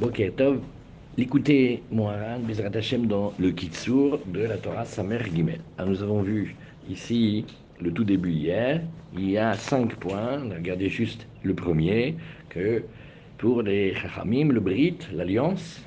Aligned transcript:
Boker 0.00 0.32
Tov, 0.34 0.60
l'écoutez 1.18 1.82
Moharan 1.92 2.38
Bezrat 2.38 2.74
Hashem 2.74 3.06
dans 3.06 3.34
le 3.38 3.50
Kitsour 3.50 4.18
de 4.32 4.40
la 4.40 4.56
Torah 4.56 4.86
Samer 4.86 5.18
Gimel. 5.30 5.60
Alors 5.76 5.90
nous 5.90 6.02
avons 6.02 6.22
vu 6.22 6.56
ici 6.88 7.44
le 7.82 7.92
tout 7.92 8.04
début 8.04 8.30
hier, 8.30 8.80
il 9.12 9.30
y 9.30 9.36
a 9.36 9.52
cinq 9.52 9.94
points, 9.96 10.40
regardez 10.56 10.88
juste 10.88 11.26
le 11.42 11.52
premier, 11.52 12.14
que 12.48 12.82
pour 13.36 13.60
les 13.60 13.94
Chachamim, 13.94 14.48
le 14.48 14.60
Brit, 14.60 14.96
l'alliance, 15.12 15.84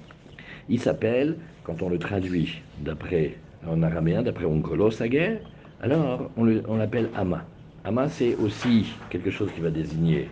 il 0.70 0.80
s'appelle, 0.80 1.38
quand 1.64 1.82
on 1.82 1.90
le 1.90 1.98
traduit 1.98 2.62
d'après 2.82 3.34
en 3.68 3.82
araméen, 3.82 4.22
d'après 4.22 4.46
Onkolos 4.46 5.02
guerre, 5.06 5.40
alors 5.82 6.30
on 6.38 6.76
l'appelle 6.78 7.10
Ama. 7.16 7.44
Ama 7.84 8.08
c'est 8.10 8.36
aussi 8.36 8.94
quelque 9.10 9.32
chose 9.32 9.52
qui 9.56 9.62
va 9.62 9.72
désigner 9.72 10.30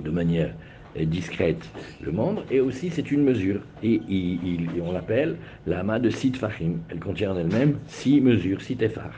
de 0.00 0.10
manière 0.10 0.54
discrète 1.00 1.68
le 2.02 2.12
membre, 2.12 2.44
et 2.50 2.60
aussi 2.60 2.90
c'est 2.90 3.10
une 3.10 3.22
mesure. 3.22 3.60
Et, 3.82 4.00
on 4.80 4.92
l'appelle 4.92 5.36
l'ama 5.66 5.98
de 5.98 6.10
Sid 6.10 6.36
Fahim. 6.36 6.80
Elle 6.88 7.00
contient 7.00 7.32
en 7.32 7.38
elle-même 7.38 7.78
six 7.86 8.20
mesures, 8.20 8.60
six 8.60 8.76
tefar. 8.76 9.12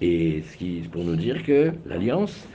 Et 0.00 0.42
ce 0.42 0.56
qui 0.56 0.82
pour 0.92 1.04
nous 1.04 1.16
dire 1.16 1.42
que 1.44 1.72
l'alliance, 1.86 2.46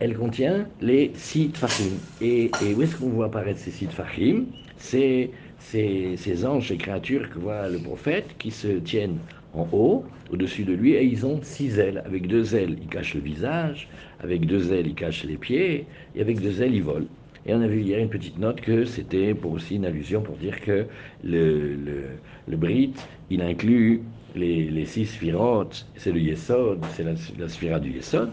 elle 0.00 0.16
contient 0.16 0.66
les 0.80 1.12
six 1.14 1.50
Fahim. 1.54 1.98
Et, 2.20 2.50
où 2.74 2.82
est-ce 2.82 2.96
qu'on 2.96 3.10
voit 3.10 3.26
apparaître 3.26 3.60
ces 3.60 3.70
six 3.70 3.88
Fahim 3.88 4.46
C'est 4.78 5.30
ces, 5.58 6.46
anges 6.46 6.72
et 6.72 6.76
créatures 6.76 7.28
que 7.30 7.38
voit 7.38 7.68
le 7.68 7.78
prophète 7.78 8.36
qui 8.38 8.50
se 8.50 8.68
tiennent 8.78 9.18
en 9.54 9.66
haut, 9.72 10.04
au-dessus 10.30 10.64
de 10.64 10.72
lui, 10.72 10.92
et 10.92 11.04
ils 11.04 11.26
ont 11.26 11.40
six 11.42 11.78
ailes. 11.78 12.02
Avec 12.06 12.26
deux 12.26 12.54
ailes, 12.54 12.76
ils 12.80 12.88
cachent 12.88 13.14
le 13.14 13.20
visage, 13.20 13.88
avec 14.20 14.46
deux 14.46 14.72
ailes, 14.72 14.86
ils 14.88 14.94
cachent 14.94 15.24
les 15.24 15.36
pieds, 15.36 15.86
et 16.14 16.20
avec 16.20 16.40
deux 16.40 16.62
ailes, 16.62 16.74
ils 16.74 16.82
volent. 16.82 17.06
Et 17.46 17.54
on 17.54 17.60
a 17.60 17.66
vu 17.66 17.80
hier 17.80 17.98
une 17.98 18.08
petite 18.08 18.38
note 18.38 18.60
que 18.60 18.84
c'était 18.84 19.34
pour 19.34 19.52
aussi 19.52 19.76
une 19.76 19.84
allusion 19.84 20.20
pour 20.22 20.36
dire 20.36 20.60
que 20.60 20.86
le, 21.24 21.74
le, 21.74 22.04
le 22.46 22.56
Brit, 22.56 22.94
il 23.30 23.42
inclut 23.42 24.02
les, 24.34 24.68
les 24.70 24.84
six 24.84 25.06
sphirotes, 25.06 25.86
c'est 25.96 26.12
le 26.12 26.20
Yesod, 26.20 26.84
c'est 26.92 27.04
la, 27.04 27.14
la 27.38 27.48
sphira 27.48 27.80
du 27.80 27.90
Yesod. 27.90 28.30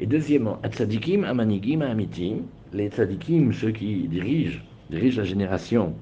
Et 0.00 0.06
deuxièmement, 0.06 0.58
Atzadikim, 0.62 1.24
Amanigim, 1.24 1.80
Amitim, 1.80 2.42
les 2.72 2.88
Tzadikim, 2.88 3.52
ceux 3.52 3.70
qui 3.70 4.08
dirigent, 4.08 4.60
dirigent 4.90 5.18
la 5.18 5.24
génération 5.24 5.94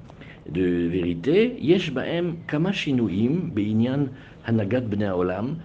de 0.51 0.89
vérité, 0.89 1.55
Yesh 1.61 1.93
Baem 1.93 2.37
Kamashinuim, 2.47 3.51
Beinyan 3.55 4.07
Hanagat 4.47 4.81
Bnei 4.81 5.11
Olam, 5.11 5.59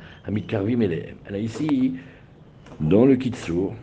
Karvim 0.47 0.81
Elehem. 0.81 1.15
Alors 1.27 1.41
ici, 1.41 1.93
dans 2.79 3.05
le 3.05 3.15
Kitsur, 3.15 3.73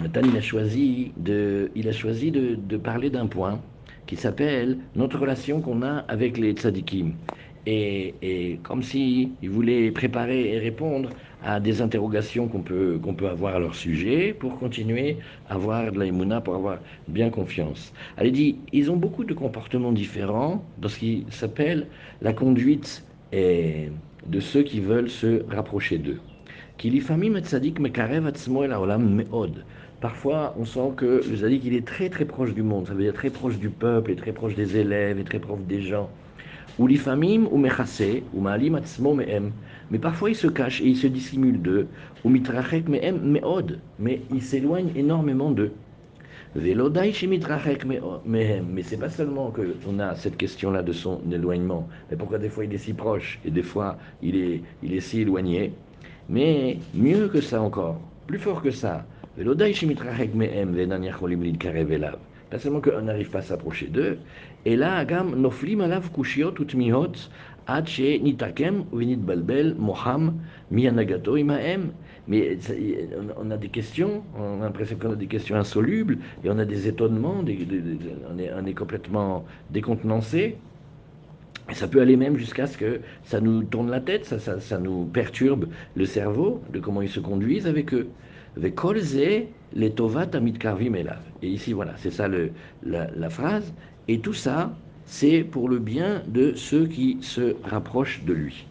Nathan, 0.00 0.22
il 0.24 0.36
a 0.36 0.40
choisi 0.40 1.12
de, 1.16 1.70
il 1.74 1.88
a 1.88 1.92
choisi 1.92 2.30
de, 2.30 2.76
parler 2.76 3.10
d'un 3.10 3.26
point 3.26 3.60
qui 4.06 4.16
s'appelle 4.16 4.78
notre 4.94 5.18
relation 5.18 5.60
qu'on 5.60 5.82
a 5.82 5.98
avec 6.08 6.38
les 6.38 6.52
tzadikim. 6.52 7.14
Et, 7.66 8.60
comme 8.62 8.82
s'il 8.82 9.32
il 9.42 9.50
voulait 9.50 9.90
préparer 9.90 10.54
et 10.54 10.58
répondre 10.58 11.10
à 11.42 11.60
des 11.60 11.82
interrogations 11.82 12.48
qu'on 12.48 12.62
peut, 12.62 12.98
qu'on 13.02 13.14
peut 13.14 13.28
avoir 13.28 13.56
à 13.56 13.58
leur 13.58 13.74
sujet 13.74 14.32
pour 14.32 14.58
continuer 14.58 15.18
à 15.48 15.54
avoir 15.54 15.92
de 15.92 15.98
la 15.98 16.40
pour 16.40 16.54
avoir 16.54 16.78
bien 17.08 17.28
confiance. 17.28 17.92
Elle 18.16 18.32
dit, 18.32 18.60
ils 18.72 18.90
ont 18.90 18.96
beaucoup 18.96 19.24
de 19.24 19.34
comportements 19.34 19.92
différents 19.92 20.64
dans 20.78 20.88
ce 20.88 20.98
qui 20.98 21.26
s'appelle 21.28 21.88
la 22.22 22.32
conduite 22.32 23.04
de 23.32 24.40
ceux 24.40 24.62
qui 24.62 24.80
veulent 24.80 25.10
se 25.10 25.44
rapprocher 25.50 25.98
d'eux. 25.98 26.20
Parfois, 30.00 30.54
on 30.56 30.64
sent 30.64 30.92
que 30.96 31.22
le 31.28 31.36
Zadik, 31.36 31.64
il 31.64 31.74
est 31.74 31.84
très 31.84 32.08
très 32.08 32.24
proche 32.24 32.54
du 32.54 32.62
monde, 32.62 32.86
ça 32.86 32.94
veut 32.94 33.02
dire 33.02 33.12
très 33.12 33.30
proche 33.30 33.58
du 33.58 33.68
peuple, 33.68 34.12
et 34.12 34.16
très 34.16 34.30
proche 34.30 34.54
des 34.54 34.76
élèves, 34.76 35.18
et 35.18 35.24
très 35.24 35.40
proche 35.40 35.58
des 35.66 35.82
gens. 35.82 36.08
Ou 36.78 36.86
l'ifamim, 36.86 37.48
ou 37.50 37.56
mechase, 37.56 38.22
ou 38.32 38.40
ma'alim 38.40 38.76
atzmo 38.76 39.14
me'em. 39.14 39.50
Mais 39.90 39.98
parfois, 39.98 40.30
il 40.30 40.36
se 40.36 40.46
cache 40.46 40.80
et 40.80 40.86
il 40.86 40.96
se 40.96 41.08
dissimule 41.08 41.60
d'eux. 41.60 41.88
Ou 42.24 42.28
mitrachek 42.28 42.88
me'em 42.88 43.18
me'od. 43.20 43.80
Mais 43.98 44.20
il 44.32 44.40
s'éloigne 44.40 44.90
énormément 44.94 45.50
d'eux. 45.50 45.72
Velodai 46.54 47.12
mitrachek 47.26 47.84
me'em. 47.84 48.66
Mais 48.70 48.82
c'est 48.82 48.98
pas 48.98 49.08
seulement 49.08 49.50
qu'on 49.50 49.98
a 49.98 50.14
cette 50.14 50.36
question-là 50.36 50.84
de 50.84 50.92
son 50.92 51.20
éloignement. 51.32 51.88
Mais 52.08 52.16
pourquoi 52.16 52.38
des 52.38 52.50
fois 52.50 52.66
il 52.66 52.72
est 52.72 52.78
si 52.78 52.92
proche 52.92 53.40
et 53.44 53.50
des 53.50 53.64
fois 53.64 53.98
il 54.22 54.36
est, 54.36 54.62
il 54.84 54.94
est 54.94 55.00
si 55.00 55.22
éloigné. 55.22 55.72
Mais 56.28 56.78
mieux 56.94 57.26
que 57.26 57.40
ça 57.40 57.60
encore, 57.60 58.00
plus 58.28 58.38
fort 58.38 58.62
que 58.62 58.70
ça, 58.70 59.04
pas 62.50 62.58
seulement 62.58 62.80
qu'on 62.80 63.02
n'arrive 63.02 63.30
pas 63.30 63.40
à 63.40 63.42
s'approcher 63.42 63.86
d'eux, 63.86 64.18
et 64.64 64.76
là. 64.76 65.04
Mais 72.26 72.58
on 73.36 73.50
a 73.50 73.56
des 73.56 73.68
questions, 73.68 74.22
on 74.38 74.60
a 74.60 74.64
l'impression 74.64 74.96
qu'on 74.96 75.12
a 75.12 75.16
des 75.16 75.26
questions 75.26 75.56
insolubles, 75.56 76.18
et 76.44 76.50
on 76.50 76.58
a 76.58 76.64
des 76.64 76.88
étonnements, 76.88 77.42
on, 77.42 78.66
est, 78.66 78.74
complètement 78.74 79.44
décontenancé. 79.70 80.56
Et 81.70 81.74
ça 81.74 81.86
peut 81.86 82.00
aller 82.00 82.16
même 82.16 82.38
jusqu'à 82.38 82.66
ce 82.66 82.78
que 82.78 83.00
ça 83.24 83.40
nous 83.40 83.62
tourne 83.62 83.90
la 83.90 84.00
tête, 84.00 84.24
ça, 84.24 84.78
nous 84.78 85.04
perturbe 85.04 85.68
le 85.94 86.06
cerveau 86.06 86.62
de 86.72 86.80
comment 86.80 87.02
ils 87.02 87.10
se 87.10 87.20
conduisent 87.20 87.66
avec 87.66 87.92
eux 87.92 88.08
Et 91.42 91.48
ici, 91.48 91.72
voilà, 91.72 91.94
c'est 91.96 92.10
ça 92.10 92.28
le, 92.28 92.50
la, 92.82 93.30
phrase. 93.30 93.72
Et 94.08 94.18
tout 94.18 94.32
ça, 94.32 94.74
c'est 95.04 95.44
pour 95.44 95.68
le 95.68 95.78
bien 95.78 96.22
de 96.26 96.54
ceux 96.54 96.86
qui 96.86 97.18
se 97.20 97.54
rapprochent 97.64 98.24
de 98.24 98.32
lui. 98.32 98.66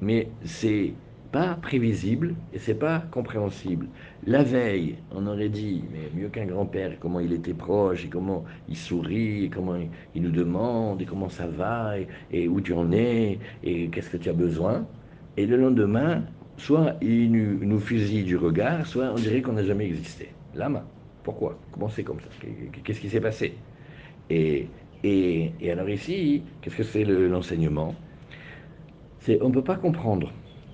Mais 0.00 0.28
c'est 0.44 0.94
pas 1.30 1.54
prévisible 1.54 2.34
et 2.52 2.58
c'est 2.58 2.74
pas 2.74 3.04
compréhensible. 3.12 3.86
La 4.26 4.42
veille, 4.42 4.96
on 5.14 5.26
aurait 5.26 5.48
dit, 5.48 5.84
mais 5.92 6.10
mieux 6.20 6.28
qu'un 6.28 6.46
grand-père, 6.46 6.98
comment 6.98 7.20
il 7.20 7.32
était 7.32 7.54
proche 7.54 8.04
et 8.04 8.08
comment 8.08 8.44
il 8.68 8.76
sourit 8.76 9.44
et 9.44 9.48
comment 9.48 9.76
il, 10.14 10.22
nous 10.22 10.30
demande 10.30 11.00
et 11.00 11.04
comment 11.04 11.28
ça 11.28 11.46
va 11.46 11.98
et, 11.98 12.08
et 12.32 12.48
où 12.48 12.60
tu 12.60 12.72
en 12.72 12.90
es 12.90 13.38
et 13.62 13.88
qu'est-ce 13.88 14.10
que 14.10 14.16
tu 14.16 14.28
as 14.28 14.34
besoin. 14.34 14.86
Et 15.36 15.46
le 15.46 15.56
lendemain, 15.56 16.24
soit 16.60 16.96
il 17.00 17.32
nous, 17.32 17.80
fusille 17.80 18.22
du 18.22 18.36
regard, 18.36 18.86
soit 18.86 19.10
on 19.12 19.14
dirait 19.14 19.40
qu'on 19.40 19.54
n'a 19.54 19.64
jamais 19.64 19.86
existé. 19.86 20.28
Lama, 20.54 20.84
pourquoi? 21.24 21.58
Comment 21.72 21.88
c'est 21.88 22.02
comme 22.02 22.20
ça? 22.20 22.28
Qu'est-ce 22.84 23.00
qui 23.00 23.08
s'est 23.08 23.20
passé? 23.20 23.54
Et, 24.28 24.68
alors 25.72 25.88
ici, 25.88 26.42
qu'est-ce 26.60 26.76
que 26.76 26.82
c'est 26.82 27.04
l'enseignement? 27.04 27.94
C'est 29.20 29.40
on 29.42 29.48
ne 29.48 29.54
peut 29.54 29.64
pas 29.64 29.76
comprendre 29.76 30.30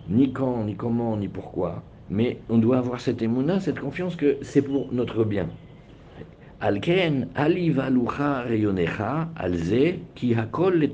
ni 0.09 0.33
quand, 0.33 0.65
ni 0.65 0.75
comment, 0.75 1.17
ni 1.17 1.29
pourquoi, 1.29 1.83
mais 2.11 2.39
on 2.49 2.59
doit 2.59 2.79
avoir 2.79 3.01
cette 3.01 3.23
émouna, 3.23 3.61
cette 3.61 3.79
confiance 3.79 4.17
que 4.17 4.39
c'est 4.43 4.63
pour 4.63 4.93
notre 4.93 5.23
bien. 5.25 5.49
Alken, 6.61 7.29
reyonecha, 7.37 9.29
alze, 9.37 9.95
ki 10.15 10.35
hakol. 10.35 10.89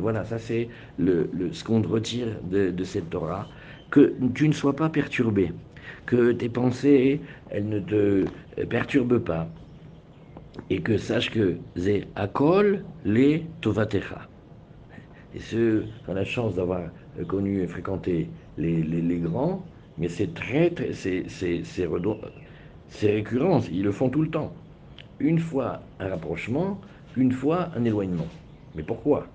Voilà, 0.00 0.24
ça 0.24 0.38
c'est 0.38 0.68
le, 0.96 1.28
ce 1.52 1.64
qu'on 1.64 1.82
retire 1.82 2.28
de 2.50 2.84
cette 2.84 3.10
Torah 3.10 3.46
que 3.90 4.14
tu 4.34 4.48
ne 4.48 4.52
sois 4.52 4.76
pas 4.76 4.88
perturbé, 4.88 5.52
que 6.06 6.32
tes 6.32 6.48
pensées, 6.48 7.20
elles 7.50 7.68
ne 7.68 7.80
te 7.80 8.24
perturbent 8.68 9.18
pas, 9.18 9.48
et 10.70 10.80
que 10.80 10.98
sache 10.98 11.30
que 11.30 11.56
Zé 11.76 12.04
Akol 12.16 12.84
les 13.04 13.44
Tovatecha. 13.60 14.28
Et 15.34 15.40
ceux 15.40 15.86
qui 16.04 16.10
ont 16.10 16.14
la 16.14 16.24
chance 16.24 16.54
d'avoir 16.54 16.82
connu 17.26 17.62
et 17.62 17.66
fréquenté 17.66 18.28
les, 18.56 18.82
les, 18.82 19.18
grands, 19.18 19.64
mais 19.98 20.08
c'est 20.08 20.34
très, 20.34 20.70
très 20.70 20.92
c'est 20.92 21.86
récurrent, 23.02 23.60
ils 23.70 23.82
le 23.82 23.92
font 23.92 24.08
tout 24.08 24.22
le 24.22 24.30
temps. 24.30 24.52
Une 25.20 25.38
fois 25.38 25.82
un 26.00 26.08
rapprochement, 26.08 26.80
une 27.16 27.32
fois 27.32 27.70
un 27.76 27.84
éloignement. 27.84 28.28
Mais 28.74 28.82
pourquoi? 28.82 29.26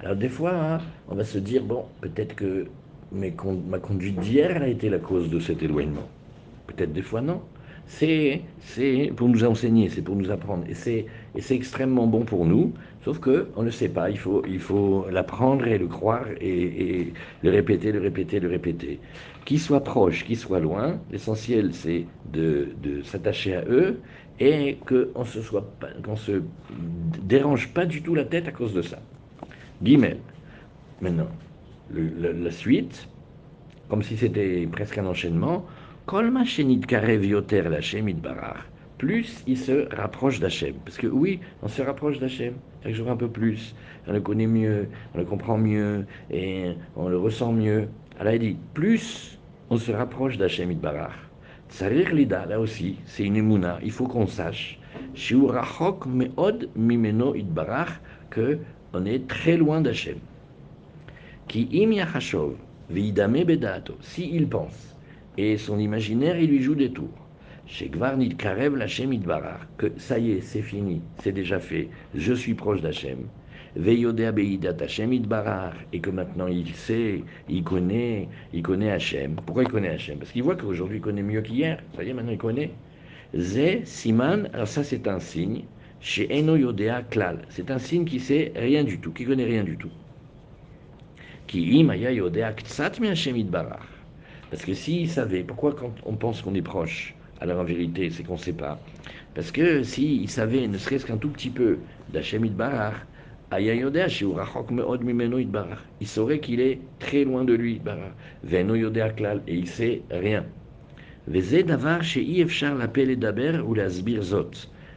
Alors 0.00 0.16
des 0.16 0.28
fois, 0.28 0.54
hein, 0.54 0.78
on 1.08 1.14
va 1.14 1.24
se 1.24 1.38
dire, 1.38 1.62
bon, 1.62 1.84
peut-être 2.00 2.34
que 2.34 2.66
mais 3.12 3.34
ma 3.68 3.78
conduite 3.78 4.18
d'hier 4.20 4.62
a 4.62 4.68
été 4.68 4.88
la 4.88 4.98
cause 4.98 5.28
de 5.30 5.40
cet 5.40 5.62
éloignement. 5.62 6.08
Peut-être 6.66 6.92
des 6.92 7.02
fois 7.02 7.20
non. 7.20 7.42
C'est, 7.86 8.42
pour 9.16 9.28
nous 9.28 9.44
enseigner, 9.44 9.88
c'est 9.88 10.02
pour 10.02 10.14
nous 10.14 10.30
apprendre. 10.30 10.64
Et 10.68 10.74
c'est, 10.74 11.06
extrêmement 11.50 12.06
bon 12.06 12.24
pour 12.24 12.46
nous, 12.46 12.72
sauf 13.04 13.18
qu'on 13.18 13.62
ne 13.62 13.70
sait 13.70 13.88
pas. 13.88 14.10
Il 14.10 14.18
faut, 14.18 14.44
il 14.46 14.60
faut 14.60 15.06
l'apprendre 15.10 15.66
et 15.66 15.76
le 15.76 15.88
croire 15.88 16.26
et, 16.40 17.12
le 17.42 17.50
répéter, 17.50 17.90
le 17.90 18.00
répéter, 18.00 18.38
le 18.38 18.48
répéter. 18.48 19.00
Qu'il 19.44 19.58
soit 19.58 19.82
proche, 19.82 20.24
qu'il 20.24 20.36
soit 20.36 20.60
loin, 20.60 21.00
l'essentiel 21.10 21.74
c'est 21.74 22.06
de, 22.32 22.68
s'attacher 23.02 23.56
à 23.56 23.64
eux 23.64 23.98
et 24.38 24.78
qu'on 24.86 25.24
se 25.24 25.42
soit 25.42 25.68
se 26.16 26.42
dérange 27.24 27.74
pas 27.74 27.86
du 27.86 28.02
tout 28.02 28.14
la 28.14 28.24
tête 28.24 28.46
à 28.46 28.52
cause 28.52 28.72
de 28.72 28.82
ça. 28.82 29.00
Guillemets. 29.82 30.18
Maintenant, 31.00 31.28
la, 31.94 32.50
suite, 32.50 33.08
comme 33.88 34.02
si 34.02 34.16
c'était 34.16 34.66
presque 34.70 34.98
un 34.98 35.06
enchaînement. 35.06 35.66
plus 38.98 39.44
il 39.46 39.56
se 39.56 39.94
rapproche 39.96 40.40
d'Hachem. 40.40 40.74
Parce 40.84 40.98
que 40.98 41.06
oui, 41.06 41.40
on 41.62 41.68
se 41.68 41.80
rapproche 41.80 42.18
d'Hachem, 42.18 42.54
chaque 42.82 42.92
jour 42.92 43.10
un 43.10 43.16
peu 43.16 43.28
plus. 43.28 43.74
On 44.06 44.12
le 44.12 44.20
connaît 44.20 44.46
mieux, 44.46 44.88
on 45.14 45.18
le 45.18 45.24
comprend 45.24 45.56
mieux, 45.56 46.04
et 46.30 46.72
on 46.96 47.08
le 47.08 47.16
ressent 47.16 47.52
mieux. 47.52 47.88
Alors 48.18 48.34
il 48.34 48.40
dit, 48.40 48.56
plus 48.74 49.38
on 49.70 49.78
se 49.78 49.92
rapproche 49.92 50.36
d'Hachem 50.36 50.70
Idbarach. 50.70 51.14
Tsarir 51.70 52.12
Lida, 52.12 52.46
là 52.46 52.60
aussi, 52.60 52.98
c'est 53.06 53.24
une 53.24 53.36
émouna, 53.36 53.78
il 53.82 53.92
faut 53.92 54.06
qu'on 54.06 54.26
sache. 54.26 54.78
Shiurachok 55.14 56.04
meod 56.06 56.68
mimeno 56.76 57.34
que 58.28 58.58
on 58.92 59.06
est 59.06 59.28
très 59.28 59.56
loin 59.56 59.80
d'Hachem. 59.80 60.18
Qui 61.50 61.66
im 61.82 61.90
yachashov, 61.90 62.54
bedato, 62.88 63.96
si 64.00 64.36
il 64.36 64.46
pense, 64.46 64.94
et 65.36 65.56
son 65.56 65.80
imaginaire, 65.80 66.38
il 66.38 66.48
lui 66.48 66.62
joue 66.62 66.76
des 66.76 66.92
tours. 66.92 67.26
Chez 67.66 67.88
Gvarnit 67.88 68.36
Karev 68.36 68.76
l'Hachem 68.76 69.12
Idbarach, 69.12 69.66
que 69.76 69.88
ça 69.96 70.20
y 70.20 70.30
est, 70.30 70.42
c'est 70.42 70.62
fini, 70.62 71.02
c'est 71.18 71.32
déjà 71.32 71.58
fait, 71.58 71.88
je 72.14 72.34
suis 72.34 72.54
proche 72.54 72.82
d'Hachem. 72.82 73.26
Veyodea 73.74 74.30
Beidat 74.30 74.76
Hachem 74.80 75.12
Idbarach, 75.12 75.74
et 75.92 75.98
que 75.98 76.10
maintenant 76.10 76.46
il 76.46 76.72
sait, 76.72 77.24
il 77.48 77.64
connaît, 77.64 78.28
il 78.52 78.62
connaît 78.62 78.92
Hachem. 78.92 79.34
Pourquoi 79.44 79.64
il 79.64 79.70
connaît 79.70 79.90
Hachem? 79.90 80.18
Parce 80.18 80.30
qu'il 80.30 80.44
voit 80.44 80.54
qu'aujourd'hui 80.54 80.98
il 80.98 81.02
connaît 81.02 81.24
mieux 81.24 81.42
qu'hier, 81.42 81.82
ça 81.96 82.04
y 82.04 82.10
est, 82.10 82.14
maintenant 82.14 82.30
il 82.30 82.38
connaît. 82.38 82.70
Ze 83.36 83.80
Siman, 83.82 84.48
alors 84.52 84.68
ça 84.68 84.84
c'est 84.84 85.08
un 85.08 85.18
signe, 85.18 85.64
chez 85.98 86.28
Eno 86.30 86.54
Yodea 86.54 87.02
Klal, 87.10 87.40
c'est 87.48 87.72
un 87.72 87.80
signe 87.80 88.04
qui 88.04 88.20
sait 88.20 88.52
rien 88.54 88.84
du 88.84 89.00
tout, 89.00 89.10
qui 89.10 89.24
connaît 89.24 89.46
rien 89.46 89.64
du 89.64 89.76
tout. 89.76 89.90
Qui 91.50 91.80
Imaya 91.80 92.12
Yodea 92.12 92.52
Ktsat 92.52 93.00
Hachem 93.02 93.36
Idbarach. 93.36 93.82
Parce 94.50 94.64
que 94.64 94.72
s'il 94.72 95.10
savait, 95.10 95.42
pourquoi 95.42 95.72
quand 95.72 95.92
on 96.06 96.14
pense 96.14 96.42
qu'on 96.42 96.54
est 96.54 96.62
proche 96.62 97.12
alors 97.40 97.58
en 97.58 97.64
vérité, 97.64 98.08
c'est 98.08 98.22
qu'on 98.22 98.34
ne 98.34 98.38
sait 98.38 98.52
pas? 98.52 98.78
Parce 99.34 99.50
que 99.50 99.82
s'il 99.82 100.30
savait, 100.30 100.68
ne 100.68 100.78
serait-ce 100.78 101.04
qu'un 101.04 101.16
tout 101.16 101.30
petit 101.30 101.50
peu, 101.50 101.78
d'Hachem 102.12 102.44
Idbarach, 102.44 102.94
il 106.00 106.06
saurait 106.06 106.38
qu'il 106.38 106.60
est 106.60 106.78
très 107.00 107.24
loin 107.24 107.44
de 107.44 107.54
lui, 107.54 107.80
Veno 108.44 108.90
Klal, 109.16 109.42
et 109.48 109.56
il 109.56 109.66
sait 109.66 110.02
rien. 110.08 110.46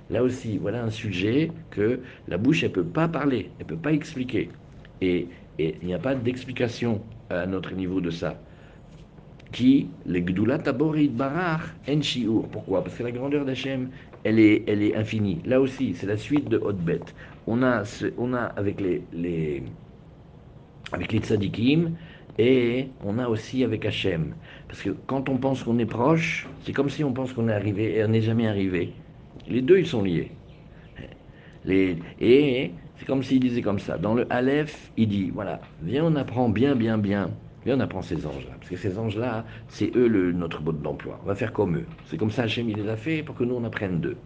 Là 0.09 0.21
aussi, 0.21 0.57
voilà 0.59 0.83
un 0.83 0.91
sujet 0.91 1.51
que 1.71 1.99
la 2.27 2.37
bouche, 2.37 2.63
elle 2.63 2.69
ne 2.69 2.75
peut 2.75 2.85
pas 2.85 3.07
parler, 3.07 3.49
elle 3.57 3.65
ne 3.65 3.69
peut 3.69 3.81
pas 3.81 3.93
expliquer. 3.93 4.51
Et, 5.01 5.27
et 5.59 5.75
il 5.81 5.87
n'y 5.87 5.93
a 5.93 5.99
pas 5.99 6.15
d'explication 6.15 7.01
à 7.29 7.45
notre 7.45 7.73
niveau 7.73 8.01
de 8.01 8.09
ça 8.09 8.37
qui 9.53 9.87
le 10.05 10.19
Gdulat 10.19 10.57
Barach 10.57 11.61
en 11.87 12.01
Shiur. 12.01 12.47
Pourquoi? 12.49 12.83
Parce 12.83 12.97
que 12.97 13.03
la 13.03 13.11
grandeur 13.11 13.45
d'Hachem, 13.45 13.89
elle 14.25 14.39
est, 14.39 14.63
elle 14.67 14.81
est 14.81 14.95
infinie. 14.95 15.39
Là 15.45 15.61
aussi, 15.61 15.93
c'est 15.93 16.07
la 16.07 16.17
suite 16.17 16.49
de 16.49 16.57
Hotbet. 16.57 17.01
On 17.47 17.63
a, 17.63 17.83
on 18.17 18.33
a 18.33 18.43
avec 18.43 18.81
les, 18.81 19.03
les, 19.13 19.63
avec 20.91 21.11
les 21.13 21.19
tzadikim 21.19 21.91
et 22.37 22.87
on 23.05 23.19
a 23.19 23.27
aussi 23.27 23.63
avec 23.63 23.85
Hachem. 23.85 24.33
Parce 24.67 24.81
que 24.81 24.89
quand 25.05 25.29
on 25.29 25.37
pense 25.37 25.63
qu'on 25.63 25.77
est 25.77 25.85
proche, 25.85 26.47
c'est 26.63 26.73
comme 26.73 26.89
si 26.89 27.03
on 27.03 27.13
pense 27.13 27.31
qu'on 27.31 27.47
est 27.47 27.53
arrivé 27.53 27.97
et 27.97 28.03
on 28.03 28.09
n'est 28.09 28.21
jamais 28.21 28.47
arrivé. 28.47 28.91
Les 29.47 29.61
deux, 29.61 29.77
ils 29.77 29.87
sont 29.87 30.01
liés. 30.01 30.31
Les, 31.65 31.97
et 32.19 32.71
c'est 32.97 33.05
comme 33.05 33.23
s'il 33.23 33.39
disait 33.39 33.61
comme 33.61 33.79
ça. 33.79 33.97
Dans 33.97 34.13
le 34.13 34.31
Aleph, 34.31 34.91
il 34.97 35.07
dit, 35.07 35.31
voilà, 35.33 35.61
viens, 35.81 36.05
on 36.05 36.15
apprend 36.15 36.49
bien, 36.49 36.75
bien, 36.75 36.97
bien 36.97 37.31
et 37.65 37.73
on 37.73 37.79
apprend 37.79 38.01
ces 38.01 38.25
anges-là. 38.25 38.53
Parce 38.59 38.69
que 38.69 38.75
ces 38.75 38.97
anges-là, 38.97 39.45
c'est 39.67 39.95
eux 39.95 40.07
le, 40.07 40.31
notre 40.31 40.61
mode 40.61 40.81
d'emploi. 40.81 41.19
On 41.23 41.27
va 41.27 41.35
faire 41.35 41.53
comme 41.53 41.77
eux. 41.77 41.85
C'est 42.05 42.17
comme 42.17 42.31
ça 42.31 42.43
Hachem 42.43 42.69
il 42.69 42.77
les 42.77 42.89
a 42.89 42.95
fait 42.95 43.23
pour 43.23 43.35
que 43.35 43.43
nous 43.43 43.55
on 43.55 43.63
apprenne 43.63 44.01
d'eux. 44.01 44.17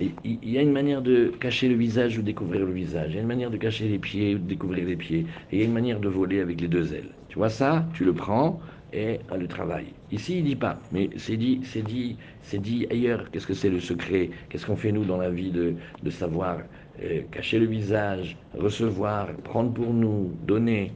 Il 0.00 0.50
y 0.50 0.58
a 0.58 0.62
une 0.62 0.72
manière 0.72 1.00
de 1.00 1.32
cacher 1.38 1.68
le 1.68 1.76
visage 1.76 2.18
ou 2.18 2.22
découvrir 2.22 2.66
le 2.66 2.72
visage. 2.72 3.10
Il 3.10 3.14
y 3.14 3.18
a 3.18 3.20
une 3.20 3.28
manière 3.28 3.50
de 3.50 3.56
cacher 3.56 3.88
les 3.88 3.98
pieds 3.98 4.34
ou 4.34 4.38
découvrir 4.38 4.86
les 4.86 4.96
pieds. 4.96 5.26
Et 5.52 5.56
il 5.56 5.58
y 5.60 5.62
a 5.62 5.64
une 5.64 5.72
manière 5.72 6.00
de 6.00 6.08
voler 6.08 6.40
avec 6.40 6.60
les 6.60 6.66
deux 6.66 6.92
ailes. 6.92 7.10
Tu 7.28 7.38
vois 7.38 7.50
ça? 7.50 7.86
Tu 7.94 8.04
le 8.04 8.12
prends 8.12 8.58
et 8.92 9.20
le 9.36 9.46
travail. 9.46 9.86
Ici, 10.10 10.38
il 10.38 10.44
dit 10.44 10.56
pas, 10.56 10.78
mais 10.92 11.10
c'est 11.16 11.36
dit, 11.36 11.60
c'est 11.64 11.82
dit, 11.82 12.16
c'est 12.42 12.60
dit 12.60 12.86
ailleurs. 12.90 13.30
Qu'est-ce 13.30 13.46
que 13.46 13.54
c'est 13.54 13.70
le 13.70 13.80
secret? 13.80 14.30
Qu'est-ce 14.48 14.66
qu'on 14.66 14.76
fait 14.76 14.92
nous 14.92 15.04
dans 15.04 15.18
la 15.18 15.30
vie 15.30 15.50
de, 15.50 15.74
de 16.02 16.10
savoir 16.10 16.58
euh, 17.02 17.22
cacher 17.30 17.58
le 17.58 17.66
visage, 17.66 18.36
recevoir, 18.56 19.32
prendre 19.44 19.72
pour 19.72 19.92
nous, 19.92 20.32
donner? 20.46 20.92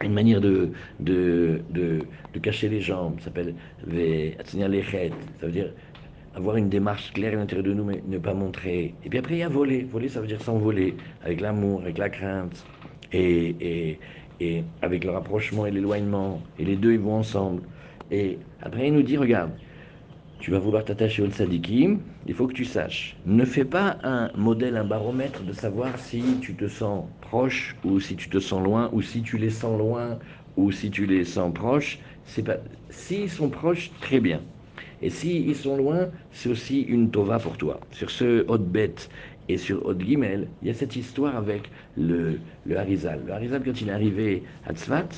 Une 0.00 0.12
manière 0.12 0.40
de, 0.40 0.70
de, 1.00 1.60
de, 1.70 1.98
de, 2.32 2.38
cacher 2.38 2.68
les 2.68 2.80
jambes, 2.80 3.18
s'appelle 3.18 3.52
ça 4.44 4.56
veut 4.62 5.50
dire 5.50 5.72
avoir 6.36 6.56
une 6.56 6.68
démarche 6.68 7.12
claire 7.12 7.32
à 7.32 7.36
l'intérieur 7.36 7.66
de 7.66 7.74
nous, 7.74 7.84
mais 7.84 8.00
ne 8.06 8.18
pas 8.18 8.32
montrer. 8.32 8.94
Et 9.04 9.08
puis 9.08 9.18
après, 9.18 9.34
il 9.34 9.38
y 9.38 9.42
a 9.42 9.48
voler. 9.48 9.82
Voler, 9.90 10.08
ça 10.08 10.20
veut 10.20 10.28
dire 10.28 10.40
s'envoler, 10.40 10.94
avec 11.24 11.40
l'amour, 11.40 11.82
avec 11.82 11.98
la 11.98 12.08
crainte, 12.08 12.64
et, 13.12 13.56
et, 13.60 13.98
et 14.40 14.64
avec 14.82 15.04
le 15.04 15.10
rapprochement 15.10 15.66
et 15.66 15.70
l'éloignement. 15.70 16.40
Et 16.58 16.64
les 16.64 16.76
deux, 16.76 16.92
ils 16.92 17.00
vont 17.00 17.16
ensemble. 17.16 17.62
Et 18.10 18.38
après, 18.62 18.88
il 18.88 18.94
nous 18.94 19.02
dit, 19.02 19.16
regarde, 19.16 19.50
tu 20.38 20.52
vas 20.52 20.58
vouloir 20.58 20.84
t'attacher 20.84 21.22
au 21.22 21.26
tzadikim, 21.28 21.98
il 22.26 22.34
faut 22.34 22.46
que 22.46 22.52
tu 22.52 22.64
saches. 22.64 23.16
Ne 23.26 23.44
fais 23.44 23.64
pas 23.64 23.98
un 24.04 24.30
modèle, 24.36 24.76
un 24.76 24.84
baromètre 24.84 25.42
de 25.42 25.52
savoir 25.52 25.98
si 25.98 26.22
tu 26.40 26.54
te 26.54 26.68
sens 26.68 27.06
proche 27.20 27.76
ou 27.84 27.98
si 27.98 28.14
tu 28.16 28.28
te 28.28 28.38
sens 28.38 28.62
loin 28.62 28.88
ou 28.92 29.02
si 29.02 29.22
tu 29.22 29.36
les 29.36 29.50
sens 29.50 29.76
loin 29.76 30.18
ou 30.56 30.70
si 30.70 30.90
tu 30.90 31.06
les 31.06 31.24
sens 31.24 31.52
proches. 31.52 31.98
C'est 32.24 32.44
pas. 32.44 32.58
S'ils 32.88 33.30
sont 33.30 33.50
proches, 33.50 33.90
très 34.00 34.20
bien. 34.20 34.40
Et 35.00 35.10
s'ils 35.10 35.56
sont 35.56 35.76
loin, 35.76 36.10
c'est 36.30 36.48
aussi 36.48 36.82
une 36.82 37.10
tova 37.10 37.38
pour 37.38 37.56
toi. 37.56 37.80
Sur 37.90 38.10
ce 38.10 38.44
hot 38.48 38.58
bête 38.58 39.10
et 39.48 39.56
sur 39.56 39.84
Hot 39.86 39.98
Gimel, 39.98 40.48
il 40.62 40.68
y 40.68 40.70
a 40.70 40.74
cette 40.74 40.96
histoire 40.96 41.36
avec 41.36 41.70
le, 41.96 42.38
le 42.66 42.76
Harizal. 42.76 43.22
Le 43.26 43.32
Harizal, 43.32 43.62
quand 43.64 43.80
il 43.80 43.88
est 43.88 43.92
arrivé 43.92 44.42
à 44.66 44.74
Tzvat, 44.74 45.08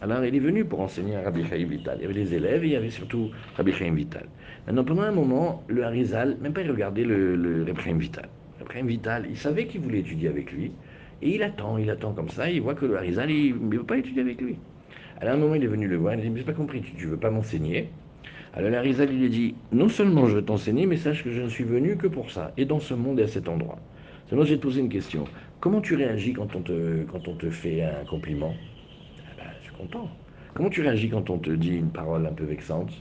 alors 0.00 0.24
il 0.24 0.34
est 0.34 0.40
venu 0.40 0.64
pour 0.64 0.80
enseigner 0.80 1.16
à 1.16 1.22
Rabbi 1.22 1.44
Chaim 1.44 1.66
Vital. 1.68 1.98
Il 1.98 2.02
y 2.02 2.04
avait 2.06 2.14
des 2.14 2.34
élèves 2.34 2.64
et 2.64 2.66
il 2.66 2.72
y 2.72 2.76
avait 2.76 2.90
surtout 2.90 3.30
Rabbi 3.56 3.72
Chaim 3.72 3.94
Vital. 3.94 4.26
Maintenant, 4.66 4.84
pendant 4.84 5.02
un 5.02 5.12
moment, 5.12 5.62
le 5.68 5.84
Harizal, 5.84 6.36
même 6.40 6.52
pas 6.52 6.62
il 6.62 6.70
regardait 6.70 7.04
le, 7.04 7.36
le 7.36 7.64
Vital. 7.98 8.28
Le 8.58 8.86
Vital, 8.86 9.26
il 9.28 9.36
savait 9.36 9.66
qu'il 9.66 9.80
voulait 9.80 10.00
étudier 10.00 10.28
avec 10.28 10.50
lui. 10.52 10.72
Et 11.20 11.36
il 11.36 11.42
attend, 11.42 11.78
il 11.78 11.88
attend 11.88 12.12
comme 12.14 12.30
ça, 12.30 12.50
il 12.50 12.60
voit 12.62 12.74
que 12.74 12.84
le 12.84 12.96
Harizal, 12.96 13.30
il 13.30 13.54
ne 13.54 13.76
veut 13.76 13.84
pas 13.84 13.98
étudier 13.98 14.22
avec 14.22 14.40
lui. 14.40 14.58
Alors 15.20 15.34
à 15.34 15.36
un 15.36 15.40
moment, 15.40 15.54
il 15.54 15.62
est 15.62 15.68
venu 15.68 15.86
le 15.86 15.96
voir, 15.96 16.14
il 16.14 16.20
dit, 16.20 16.30
mais 16.30 16.40
j'ai 16.40 16.46
pas 16.46 16.52
compris, 16.52 16.82
tu 16.82 17.06
ne 17.06 17.10
veux 17.12 17.16
pas 17.16 17.30
m'enseigner? 17.30 17.90
Alors 18.54 18.70
le 18.70 18.76
Harizal, 18.76 19.12
il 19.12 19.24
a 19.24 19.28
dit, 19.28 19.54
non 19.72 19.88
seulement 19.88 20.26
je 20.26 20.36
veux 20.36 20.44
t'enseigner, 20.44 20.84
mais 20.86 20.96
sache 20.96 21.24
que 21.24 21.30
je 21.30 21.40
ne 21.40 21.48
suis 21.48 21.64
venu 21.64 21.96
que 21.96 22.06
pour 22.06 22.30
ça, 22.30 22.52
et 22.56 22.66
dans 22.66 22.80
ce 22.80 22.92
monde 22.92 23.18
et 23.18 23.22
à 23.22 23.28
cet 23.28 23.48
endroit. 23.48 23.78
Seulement, 24.28 24.44
j'ai 24.44 24.58
posé 24.58 24.80
une 24.80 24.88
question. 24.88 25.24
Comment 25.60 25.80
tu 25.80 25.94
réagis 25.94 26.32
quand 26.32 26.54
on 26.54 26.60
te, 26.60 27.50
fait 27.50 27.82
un 27.82 28.04
compliment? 28.04 28.54
Ah 29.26 29.34
ben, 29.36 29.44
Je 29.60 29.64
suis 29.64 29.76
content. 29.76 30.10
Comment 30.54 30.68
tu 30.68 30.82
réagis 30.82 31.08
quand 31.08 31.30
on 31.30 31.38
te 31.38 31.50
dit 31.50 31.76
une 31.76 31.90
parole 31.90 32.26
un 32.26 32.32
peu 32.32 32.44
vexante? 32.44 32.92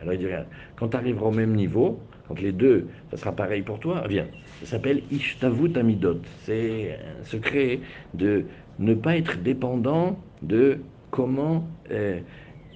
Alors 0.00 0.14
il 0.14 0.18
dit 0.18 0.26
rien. 0.26 0.44
Quand 0.76 0.88
tu 0.88 0.96
arriveras 0.96 1.26
au 1.26 1.32
même 1.32 1.54
niveau, 1.54 2.00
quand 2.26 2.40
les 2.40 2.52
deux, 2.52 2.88
ça 3.10 3.16
sera 3.16 3.32
pareil 3.32 3.62
pour 3.62 3.80
toi, 3.80 4.04
viens. 4.08 4.26
Ça 4.60 4.66
s'appelle 4.66 5.02
Ishtavut 5.10 5.76
Amidot. 5.76 6.20
C'est 6.44 6.98
un 7.20 7.24
secret 7.24 7.80
de 8.14 8.44
ne 8.78 8.94
pas 8.94 9.16
être 9.16 9.38
dépendant 9.42 10.18
de 10.42 10.78
comment 11.10 11.68
euh, 11.90 12.20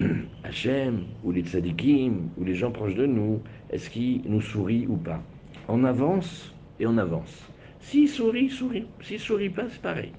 Hachem 0.45 1.05
ou 1.25 1.33
les 1.33 1.43
tzadikim 1.43 2.31
ou 2.39 2.45
les 2.45 2.55
gens 2.55 2.71
proches 2.71 2.95
de 2.95 3.07
nous, 3.07 3.41
est-ce 3.71 3.91
qu'ils 3.91 4.23
nous 4.25 4.41
sourient 4.41 4.87
ou 4.89 4.97
pas? 4.97 5.23
On 5.69 5.85
avance 5.85 6.55
et 6.81 6.87
on 6.87 6.99
avance. 6.99 7.47
S'il 7.81 8.09
sourit, 8.09 8.49
sourit. 8.49 8.87
S'il 9.03 9.21
sourit 9.21 9.51
pas, 9.51 9.65
c'est 9.71 9.83
pareil. 9.83 10.13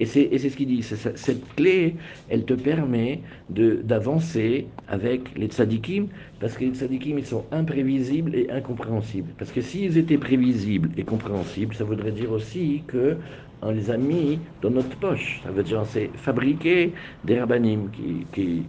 Et 0.00 0.06
c'est 0.06 0.36
ce 0.38 0.56
qu'il 0.56 0.68
dit, 0.68 0.82
cette 0.82 1.54
clé, 1.54 1.94
elle 2.28 2.44
te 2.44 2.54
permet 2.54 3.20
d'avancer 3.48 4.66
avec 4.88 5.36
les 5.36 5.46
tzadikim, 5.46 6.08
parce 6.40 6.56
que 6.56 6.64
les 6.64 6.74
tzadikim, 6.74 7.18
ils 7.18 7.26
sont 7.26 7.44
imprévisibles 7.52 8.34
et 8.34 8.50
incompréhensibles. 8.50 9.32
Parce 9.38 9.52
que 9.52 9.60
s'ils 9.60 9.96
étaient 9.98 10.18
prévisibles 10.18 10.90
et 10.96 11.04
compréhensibles, 11.04 11.74
ça 11.74 11.84
voudrait 11.84 12.12
dire 12.12 12.32
aussi 12.32 12.82
que 12.86 13.16
on 13.64 13.70
les 13.70 13.90
a 13.90 13.96
mis 13.96 14.38
dans 14.62 14.70
notre 14.70 14.96
poche. 14.98 15.40
Ça 15.42 15.50
veut 15.50 15.62
dire 15.62 15.80
on 15.80 15.84
s'est 15.84 16.10
fabriqué 16.14 16.92
des 17.24 17.40
rabbinim 17.40 17.88
qui, 18.32 18.66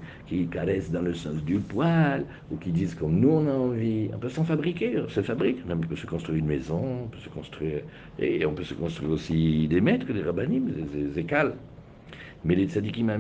caressent 0.52 0.92
dans 0.92 1.02
le 1.02 1.14
sens 1.14 1.44
du 1.44 1.58
poil, 1.58 2.25
ou 2.52 2.56
qui 2.58 2.72
disent 2.72 2.96
comme 2.96 3.20
nous 3.20 3.30
on 3.30 3.48
a 3.48 3.54
envie. 3.54 4.10
On 4.14 4.18
peut 4.18 4.30
s'en 4.30 4.46
fabriquer, 4.46 5.00
on 5.06 5.10
se 5.10 5.22
fabrique. 5.22 5.58
On 5.70 5.78
peut 5.78 5.96
se 5.96 6.08
construire 6.08 6.40
une 6.40 6.48
maison, 6.48 7.04
on 7.04 7.08
peut 7.08 7.20
se 7.20 7.30
construire... 7.30 7.82
Et 8.20 8.46
on 8.46 8.54
peut 8.54 8.64
se 8.64 8.74
construire 8.74 9.12
aussi 9.12 9.68
des 9.68 9.82
maîtres, 9.82 10.12
des 10.12 10.24
rabbinim, 10.24 10.72
des, 10.94 11.20
écales. 11.20 11.54
Mais 12.46 12.56
les 12.56 12.68
tzadikim 12.68 13.12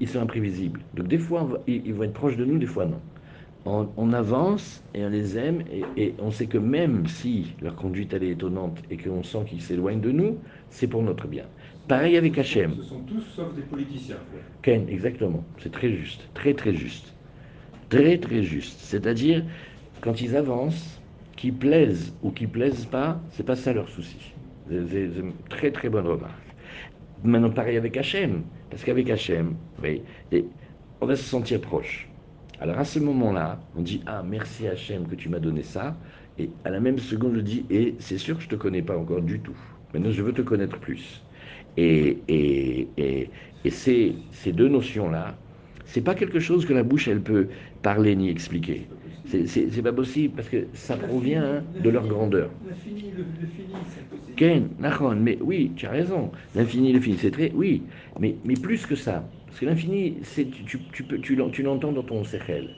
ils 0.00 0.08
sont 0.08 0.20
imprévisibles. 0.20 0.80
Donc 0.94 1.08
des 1.08 1.18
fois, 1.18 1.48
ils 1.66 1.92
vont 1.92 2.04
être 2.04 2.12
proches 2.12 2.36
de 2.36 2.44
nous, 2.44 2.58
des 2.58 2.66
fois 2.66 2.86
non 2.86 3.00
on, 3.68 4.12
avance 4.12 4.82
et 4.94 5.04
on 5.04 5.10
les 5.10 5.36
aime 5.36 5.62
et, 5.96 6.14
on 6.18 6.30
sait 6.30 6.46
que 6.46 6.58
même 6.58 7.06
si 7.06 7.54
leur 7.60 7.74
conduite 7.74 8.12
elle 8.14 8.24
est 8.24 8.30
étonnante 8.30 8.78
et 8.90 8.96
qu'on 8.96 9.22
sent 9.22 9.44
qu'ils 9.46 9.62
s'éloignent 9.62 10.00
de 10.00 10.10
nous, 10.10 10.38
c'est 10.70 10.86
pour 10.86 11.02
notre 11.02 11.26
bien. 11.26 11.44
Pareil 11.86 12.16
avec 12.16 12.38
Hachem. 12.38 12.74
Ce 12.76 12.82
sont 12.84 13.00
tous 13.00 13.22
sauf 13.34 13.54
des 13.54 13.62
politiciens. 13.62 14.18
Ken, 14.62 14.88
exactement. 14.88 15.44
C'est 15.58 15.72
très 15.72 15.90
juste, 15.90 16.28
très 16.34 16.54
très 16.54 16.74
juste. 16.74 17.14
Très 17.88 18.18
très 18.18 18.42
juste. 18.42 18.78
C'est-à-dire, 18.80 19.44
quand 20.02 20.20
ils 20.20 20.36
avancent, 20.36 21.00
qu'ils 21.36 21.54
plaisent 21.54 22.14
ou 22.22 22.30
qu'ils 22.30 22.48
plaisent 22.48 22.86
pas, 22.86 23.20
c'est 23.30 23.46
pas 23.46 23.56
ça 23.56 23.72
leur 23.72 23.88
souci. 23.88 24.34
C'est 24.68 24.74
une 24.76 25.32
très 25.48 25.70
très 25.70 25.88
bonne 25.88 26.06
remarque. 26.06 26.34
Maintenant, 27.24 27.50
pareil 27.50 27.76
avec 27.76 27.96
Hachem, 27.96 28.42
parce 28.70 28.84
qu'avec 28.84 29.08
Hachem, 29.08 29.54
oui, 29.82 30.02
on 31.00 31.06
va 31.06 31.16
se 31.16 31.24
sentir 31.24 31.60
proche. 31.60 32.08
Alors 32.58 32.78
à 32.78 32.84
ce 32.84 32.98
moment-là, 32.98 33.68
on 33.74 33.82
dit 33.82 34.02
Ah, 34.06 34.22
merci 34.24 34.66
Hachem 34.66 35.06
que 35.08 35.14
tu 35.14 35.28
m'as 35.28 35.38
donné 35.40 35.62
ça. 35.62 36.00
Et 36.36 36.56
à 36.64 36.70
la 36.70 36.80
même 36.80 36.98
seconde, 36.98 37.34
je 37.36 37.40
dis 37.40 37.66
Et 37.70 37.96
c'est 38.00 38.18
sûr 38.18 38.36
que 38.36 38.42
je 38.42 38.46
ne 38.48 38.50
te 38.50 38.56
connais 38.56 38.82
pas 38.82 38.96
encore 38.98 39.22
du 39.22 39.42
tout. 39.42 39.56
Maintenant, 39.92 40.10
je 40.10 40.22
veux 40.22 40.32
te 40.34 40.42
connaître 40.42 40.78
plus. 40.80 41.26
Et, 41.76 42.24
et, 42.28 42.92
et, 42.96 43.32
et 43.64 43.70
ces, 43.70 44.26
ces 44.32 44.52
deux 44.52 44.68
notions-là, 44.68 45.40
c'est 45.84 46.02
pas 46.02 46.14
quelque 46.14 46.40
chose 46.40 46.66
que 46.66 46.72
la 46.72 46.82
bouche 46.82 47.08
elle 47.08 47.22
peut 47.22 47.48
parler 47.82 48.16
ni 48.16 48.28
expliquer. 48.28 48.92
C'est 49.24 49.82
pas 49.82 49.92
possible 49.92 50.34
parce 50.34 50.48
que 50.48 50.68
ça 50.74 50.96
provient 50.96 51.64
de 51.78 51.90
leur 51.90 52.06
grandeur. 52.06 52.50
L'infini, 52.60 53.12
le, 53.12 53.24
fini, 53.46 53.74
c'est 53.86 54.34
Ken, 54.34 54.74
mais 55.16 55.38
oui, 55.42 55.74
tu 55.76 55.86
as 55.86 55.90
raison. 55.90 56.32
L'infini, 56.54 56.92
le 56.92 57.00
fini, 57.00 57.18
c'est 57.18 57.30
très. 57.30 57.52
Oui, 57.52 57.88
mais, 58.18 58.40
mais 58.44 58.56
plus 58.56 58.86
que 58.86 58.94
ça. 58.96 59.30
Parce 59.48 59.60
que 59.60 59.66
l'infini, 59.66 60.18
tu, 61.22 61.36
l'entends 61.64 61.92
dans 61.92 62.02
ton 62.02 62.22
sechel. 62.22 62.68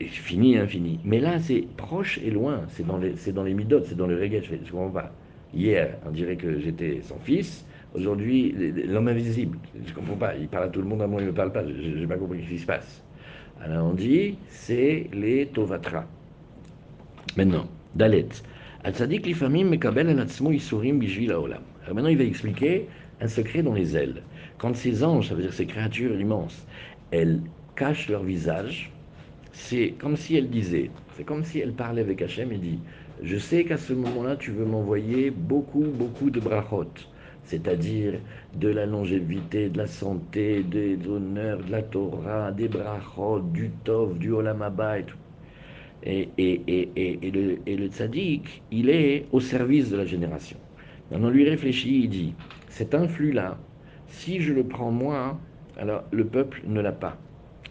Et 0.00 0.06
fini, 0.06 0.56
infini. 0.56 0.98
Mais 1.04 1.20
là, 1.20 1.38
c'est 1.38 1.66
proche 1.76 2.18
et 2.18 2.30
loin. 2.30 2.62
C'est 2.68 2.86
dans 2.86 2.98
les, 2.98 3.14
dans 3.32 3.44
les 3.44 3.54
midotes, 3.54 3.86
c'est 3.86 3.96
dans 3.96 4.06
le 4.06 4.18
reggae. 4.18 4.42
Je 4.42 4.70
comprends 4.70 4.90
pas. 4.90 5.12
Hier, 5.54 5.96
on 6.06 6.10
dirait 6.10 6.36
que 6.36 6.58
j'étais 6.58 7.00
son 7.02 7.18
fils. 7.18 7.66
Aujourd'hui, 7.94 8.54
l'homme 8.86 9.08
invisible. 9.08 9.58
Je 9.74 9.90
ne 9.90 9.94
comprends 9.94 10.16
pas. 10.16 10.36
Il 10.36 10.48
parle 10.48 10.64
à 10.64 10.68
tout 10.68 10.80
le 10.80 10.88
monde, 10.88 11.02
à 11.02 11.06
moi, 11.06 11.20
il 11.20 11.24
ne 11.24 11.30
me 11.30 11.36
parle 11.36 11.52
pas. 11.52 11.62
Je 11.66 11.98
n'ai 11.98 12.06
pas 12.06 12.16
compris 12.16 12.42
ce 12.42 12.48
qui 12.48 12.58
se 12.58 12.66
passe. 12.66 13.02
Alors 13.62 13.86
on 13.86 13.94
dit, 13.94 14.38
c'est 14.48 15.08
les 15.12 15.46
Tovatra. 15.46 16.06
Maintenant, 17.36 17.66
Dalet. 17.94 18.26
Maintenant, 18.84 19.06
il 22.08 22.18
va 22.18 22.24
expliquer 22.24 22.86
un 23.20 23.28
secret 23.28 23.62
dans 23.62 23.72
les 23.72 23.96
ailes. 23.96 24.22
Quand 24.58 24.74
ces 24.74 25.04
anges, 25.04 25.28
ça 25.28 25.34
veut 25.34 25.42
dire 25.42 25.52
ces 25.52 25.66
créatures 25.66 26.18
immenses, 26.18 26.66
elles 27.10 27.40
cachent 27.76 28.08
leur 28.08 28.22
visage, 28.22 28.90
c'est 29.52 29.94
comme 29.98 30.16
si 30.16 30.36
elles 30.36 30.50
disaient, 30.50 30.90
c'est 31.16 31.24
comme 31.24 31.44
si 31.44 31.58
elles 31.60 31.72
parlaient 31.74 32.02
avec 32.02 32.22
Hachem 32.22 32.52
et 32.52 32.58
dit, 32.58 32.80
je 33.22 33.36
sais 33.36 33.64
qu'à 33.64 33.76
ce 33.76 33.92
moment-là, 33.92 34.36
tu 34.36 34.50
veux 34.50 34.64
m'envoyer 34.64 35.30
beaucoup, 35.30 35.84
beaucoup 35.84 36.30
de 36.30 36.40
brachot 36.40 36.92
c'est-à-dire 37.46 38.14
de 38.54 38.68
la 38.68 38.86
longévité, 38.86 39.68
de 39.68 39.78
la 39.78 39.86
santé, 39.86 40.62
des 40.64 40.98
honneurs, 41.08 41.58
de 41.62 41.70
la 41.70 41.82
Torah, 41.82 42.50
des 42.52 42.68
brachot, 42.68 43.40
du 43.40 43.70
tov, 43.84 44.18
du 44.18 44.32
olam 44.32 44.62
et, 46.02 46.28
et, 46.38 46.62
et, 46.96 47.30
le, 47.30 47.58
et 47.66 47.88
tzaddik, 47.88 48.62
il 48.70 48.90
est 48.90 49.26
au 49.32 49.40
service 49.40 49.90
de 49.90 49.96
la 49.96 50.06
génération. 50.06 50.58
On 51.10 51.28
lui 51.28 51.48
réfléchit, 51.48 52.02
il 52.04 52.08
dit, 52.08 52.34
cet 52.68 52.94
influx-là, 52.94 53.58
si 54.08 54.40
je 54.40 54.52
le 54.52 54.64
prends 54.64 54.90
moi, 54.90 55.38
alors 55.76 56.04
le 56.10 56.26
peuple 56.26 56.62
ne 56.66 56.80
l'a 56.80 56.92
pas. 56.92 57.16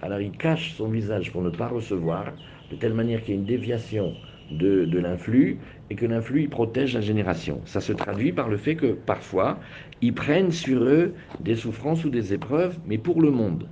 Alors 0.01 0.19
il 0.19 0.31
cache 0.31 0.73
son 0.75 0.89
visage 0.89 1.31
pour 1.31 1.41
ne 1.41 1.49
pas 1.49 1.67
recevoir, 1.67 2.33
de 2.71 2.75
telle 2.75 2.93
manière 2.93 3.21
qu'il 3.21 3.35
y 3.35 3.37
a 3.37 3.39
une 3.39 3.45
déviation 3.45 4.13
de, 4.51 4.85
de 4.85 4.99
l'influx, 4.99 5.59
et 5.89 5.95
que 5.95 6.05
l'influx 6.05 6.47
protège 6.47 6.93
la 6.93 7.01
génération. 7.01 7.61
Ça 7.65 7.81
se 7.81 7.93
traduit 7.93 8.31
par 8.31 8.49
le 8.49 8.57
fait 8.57 8.75
que 8.75 8.93
parfois 8.93 9.59
ils 10.01 10.13
prennent 10.13 10.51
sur 10.51 10.83
eux 10.83 11.13
des 11.39 11.55
souffrances 11.55 12.05
ou 12.05 12.09
des 12.09 12.33
épreuves, 12.33 12.77
mais 12.85 12.97
pour 12.97 13.21
le 13.21 13.31
monde. 13.31 13.67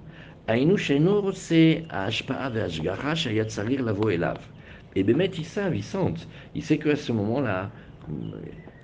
Et 4.95 5.03
Bémet, 5.03 5.31
ils 5.37 5.45
savent, 5.45 5.75
ils 5.75 5.83
sentent. 5.83 6.27
Il 6.55 6.63
sait 6.63 6.77
qu'à 6.77 6.95
ce 6.95 7.11
moment-là, 7.13 7.71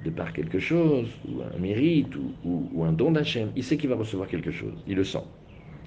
de 0.05 0.09
par 0.09 0.33
quelque 0.33 0.59
chose, 0.59 1.07
ou 1.27 1.41
un 1.41 1.59
mérite, 1.59 2.15
ou, 2.45 2.69
ou 2.73 2.83
un 2.83 2.93
don 2.93 3.11
d'Hachem, 3.11 3.49
il 3.55 3.63
sait 3.63 3.77
qu'il 3.77 3.89
va 3.89 3.95
recevoir 3.95 4.27
quelque 4.27 4.51
chose. 4.51 4.73
Il 4.87 4.95
le 4.95 5.03
sent. 5.03 5.23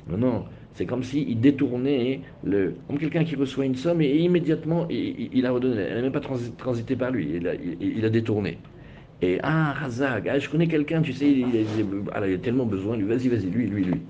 Non, 0.09 0.45
c'est 0.75 0.87
comme 0.87 1.03
s'il 1.03 1.39
détournait, 1.41 2.21
le, 2.45 2.75
comme 2.87 2.99
quelqu'un 2.99 3.25
qui 3.25 3.37
reçoit 3.37 3.65
une 3.65 3.77
somme 3.77 4.01
et, 4.01 4.17
immédiatement 4.17 4.87
il, 4.91 5.47
a 5.47 5.51
redonné. 5.51 5.83
Elle 5.83 5.97
n'a 5.97 6.03
même 6.03 6.13
pas 6.13 6.21
transité 6.21 6.97
par 6.97 7.11
lui, 7.11 7.41
il 7.81 8.05
a, 8.05 8.09
détourné. 8.09 8.59
Et 9.21 9.39
ah, 9.43 9.73
Razak, 9.73 10.27
ah, 10.27 10.39
je 10.39 10.49
connais 10.49 10.67
quelqu'un, 10.67 11.03
tu 11.03 11.13
sais, 11.13 11.31
il, 11.31 11.45
a 12.15 12.39
tellement 12.39 12.67
besoin, 12.67 12.97
lui, 12.97 13.05
vas-y, 13.05 13.29
vas-y, 13.29 13.51
lui, 13.51 13.67
lui, 13.67 13.85
lui. 13.85 14.01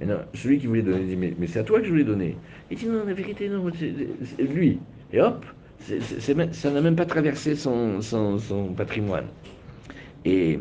Et 0.00 0.06
non, 0.06 0.18
celui 0.32 0.58
qui 0.58 0.68
voulait 0.68 0.82
donner, 0.82 1.00
il 1.00 1.08
dit, 1.08 1.16
mais, 1.16 1.46
c'est 1.46 1.58
à 1.58 1.64
toi 1.64 1.80
que 1.80 1.84
je 1.84 1.90
voulais 1.90 2.04
donner. 2.04 2.36
Il 2.70 2.78
dit, 2.78 2.86
non, 2.86 3.04
la 3.04 3.12
vérité, 3.12 3.48
non, 3.48 3.64
c'est 3.74 4.42
lui. 4.42 4.78
Et 5.12 5.20
hop, 5.20 5.44
ça 5.80 6.70
n'a 6.70 6.80
même 6.80 6.96
pas 6.96 7.06
traversé 7.06 7.54
son, 7.54 8.00
son, 8.00 8.74
patrimoine. 8.76 9.26
Et 10.24 10.58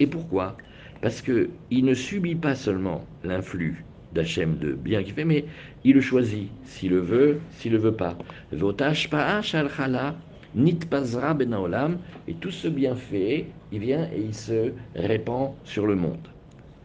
Et 0.00 0.06
pourquoi? 0.06 0.56
Parce 1.00 1.22
que 1.22 1.50
il 1.70 1.84
ne 1.84 1.94
subit 1.94 2.34
pas 2.34 2.54
seulement 2.54 3.04
l'influx 3.24 3.84
d'Hachem 4.12 4.58
de 4.58 4.72
bien 4.72 5.02
qu'il 5.02 5.14
fait, 5.14 5.24
mais 5.24 5.44
il 5.84 5.94
le 5.94 6.00
choisit, 6.00 6.48
s'il 6.64 6.90
le 6.90 7.00
veut, 7.00 7.40
s'il 7.52 7.72
le 7.72 7.78
veut 7.78 7.92
pas. 7.92 8.16
Et 12.28 12.34
tout 12.34 12.50
ce 12.50 12.68
bienfait, 12.68 13.46
il 13.72 13.78
vient 13.78 14.04
et 14.04 14.20
il 14.20 14.34
se 14.34 14.72
répand 14.94 15.52
sur 15.64 15.86
le 15.86 15.96
monde. 15.96 16.28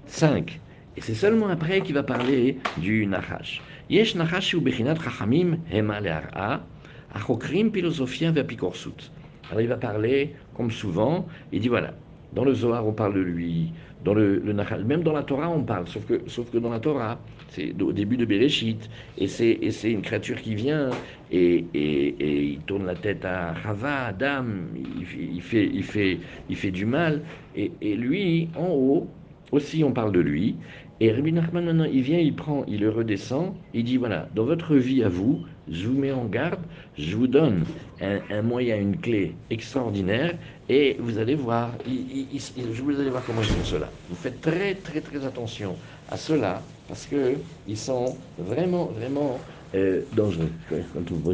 5. 0.07 0.59
Et 0.97 1.01
c'est 1.01 1.15
seulement 1.15 1.47
après 1.47 1.81
qu'il 1.81 1.95
va 1.95 2.03
parler 2.03 2.57
du 2.77 3.05
Nachash. 3.07 3.61
Yesh 3.89 4.15
ou 4.53 4.61
Bechinat 4.61 4.95
Chachamim 4.95 5.57
Hema 5.71 6.01
Le'ar'a, 6.01 6.65
Achokrim 7.13 7.71
Philosophia 7.71 8.31
Ve'apikorsut. 8.31 9.11
Alors 9.49 9.61
il 9.61 9.67
va 9.67 9.77
parler, 9.77 10.35
comme 10.55 10.71
souvent, 10.71 11.27
il 11.51 11.61
dit 11.61 11.67
voilà, 11.67 11.93
dans 12.33 12.45
le 12.45 12.53
Zohar 12.53 12.85
on 12.87 12.93
parle 12.93 13.15
de 13.15 13.19
lui, 13.19 13.73
dans 14.03 14.13
le, 14.13 14.39
le 14.39 14.53
même 14.83 15.03
dans 15.03 15.13
la 15.13 15.23
Torah 15.23 15.49
on 15.49 15.63
parle, 15.63 15.87
sauf 15.87 16.05
que, 16.05 16.57
dans 16.57 16.69
la 16.69 16.79
Torah, 16.79 17.19
c'est 17.49 17.79
au 17.81 17.91
début 17.91 18.17
de 18.17 18.25
Bereshit, 18.25 18.89
et 19.17 19.27
c'est 19.27 19.91
une 19.91 20.01
créature 20.01 20.41
qui 20.41 20.55
vient 20.55 20.89
et, 21.31 21.65
il 21.73 22.59
tourne 22.65 22.85
la 22.85 22.95
tête 22.95 23.25
à 23.25 23.53
Rava, 23.53 24.05
Adam, 24.07 24.45
il, 24.75 25.35
il, 25.35 25.41
fait, 25.83 26.71
du 26.71 26.85
mal, 26.85 27.21
et 27.55 27.95
lui, 27.95 28.49
en 28.55 28.69
haut, 28.69 29.07
aussi 29.51 29.83
on 29.83 29.91
parle 29.91 30.11
de 30.11 30.19
lui, 30.19 30.55
et 30.99 31.11
Rabbi 31.11 31.33
Nachman, 31.33 31.65
maintenant, 31.65 31.87
il 31.91 32.03
vient, 32.03 32.19
il 32.19 32.35
prend, 32.35 32.63
il 32.67 32.81
le 32.81 32.91
redescend, 32.91 33.55
il 33.73 33.83
dit 33.83 33.97
voilà, 33.97 34.29
dans 34.35 34.43
votre 34.43 34.75
vie 34.75 35.03
à 35.03 35.09
vous, 35.09 35.41
je 35.67 35.87
vous 35.87 35.97
mets 35.97 36.11
en 36.11 36.25
garde, 36.25 36.59
je 36.95 37.15
vous 37.15 37.25
donne 37.25 37.65
un, 38.01 38.41
moyen, 38.43 38.77
une 38.77 38.97
clé 38.97 39.33
extraordinaire, 39.49 40.35
et 40.69 40.97
vous 40.99 41.17
allez 41.17 41.33
voir, 41.33 41.71
je 41.87 42.81
vous 42.83 42.99
allez 42.99 43.09
voir 43.09 43.23
comment 43.25 43.41
ils 43.41 43.47
font 43.47 43.63
cela. 43.63 43.89
Vous 44.09 44.15
faites 44.15 44.41
très, 44.41 44.75
très, 44.75 45.01
très 45.01 45.25
attention 45.25 45.75
à 46.07 46.17
cela, 46.17 46.61
parce 46.87 47.07
que 47.07 47.33
ils 47.67 47.77
sont 47.77 48.15
vraiment, 48.37 48.85
vraiment 48.85 49.39
euh, 49.73 50.01
dangereux, 50.13 50.51
quand 50.69 51.09
vous 51.09 51.31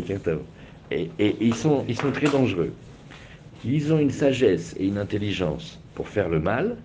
et, 0.92 1.10
et 1.20 1.36
ils, 1.42 1.56
sont, 1.56 1.84
ils 1.90 1.98
sont 1.98 2.14
très 2.14 2.30
dangereux. 2.30 2.72
Ils 3.66 3.92
ont 3.92 4.00
une 4.00 4.12
sagesse 4.12 4.74
et 4.80 4.88
une 4.88 4.98
intelligence 4.98 5.78
pour 5.94 6.08
faire 6.08 6.30
le 6.30 6.40
mal, 6.40 6.78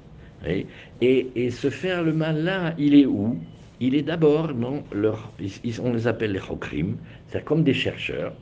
et, 0.47 0.67
et 1.01 1.51
se 1.51 1.71
faire 1.71 2.03
le 2.03 2.13
mal 2.13 2.43
là, 2.43 2.75
il 2.79 2.95
est 2.95 3.07
où? 3.07 3.39
Il 3.81 3.97
est 3.97 4.03
d'abord 4.03 4.55
dans 4.55 4.85
leur. 4.93 5.33
on 5.83 5.93
les 5.93 6.07
appelle 6.07 6.33
les 6.33 6.39
chokrim, 6.39 6.97
c'est 7.27 7.45
comme 7.45 7.65
des 7.65 7.75
chercheurs, 7.75 8.33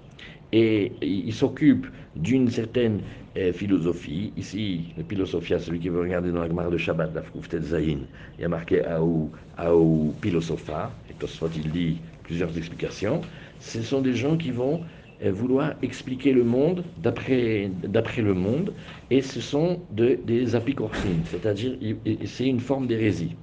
et 0.53 0.93
ils 1.01 1.33
s'occupent 1.33 1.87
d'une 2.15 2.51
certaine 2.51 3.01
euh, 3.39 3.53
philosophie. 3.53 4.33
Ici, 4.37 4.93
le 4.99 5.05
philosophia, 5.05 5.59
celui 5.59 5.79
qui 5.79 5.89
veut 5.89 6.01
regarder 6.01 6.31
dans 6.31 6.43
la 6.43 6.49
Gemara 6.49 6.69
de 6.69 6.77
Shabbat, 6.77 7.15
la 7.15 7.23
Frouftet 7.23 7.63
Zayin, 7.63 8.01
il 8.37 8.43
y 8.43 8.45
a 8.45 8.49
marqué 8.49 8.85
Aou, 8.85 9.31
Aou 9.57 10.13
Philosopha, 10.21 10.91
et 11.09 11.15
Tosfot 11.15 11.49
il 11.57 11.71
dit 11.71 11.99
plusieurs 12.25 12.57
explications. 12.59 13.23
Ce 13.61 13.81
sont 13.81 14.03
des 14.03 14.15
gens 14.15 14.37
qui 14.37 14.51
vont 14.51 14.83
vouloir 15.29 15.75
expliquer 15.83 16.33
le 16.33 16.45
monde 16.45 16.85
d'après 17.03 17.71
le 18.19 18.35
monde, 18.35 18.73
et 19.11 19.21
ce 19.21 19.41
sont 19.41 19.81
de, 19.91 20.19
des 20.25 20.55
apicorsines, 20.55 21.23
c'est-à-dire 21.27 21.77
c'est 22.25 22.47
une 22.47 22.61
forme 22.61 22.87
d'hérésie. 22.87 23.37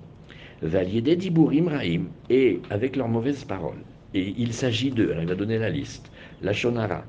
Valiédé 0.62 1.16
diburim 1.16 1.68
raim, 1.68 2.06
et 2.30 2.60
avec 2.72 2.96
leurs 2.96 3.10
mauvaises 3.10 3.44
paroles. 3.44 3.84
Et 4.16 4.34
il 4.38 4.54
s'agit 4.54 4.90
de, 4.90 5.12
alors 5.12 5.22
il 5.22 5.28
va 5.28 5.36
donner 5.36 5.60
la 5.60 5.70
liste, 5.70 6.12
la 6.42 6.54
shonara, 6.54 7.04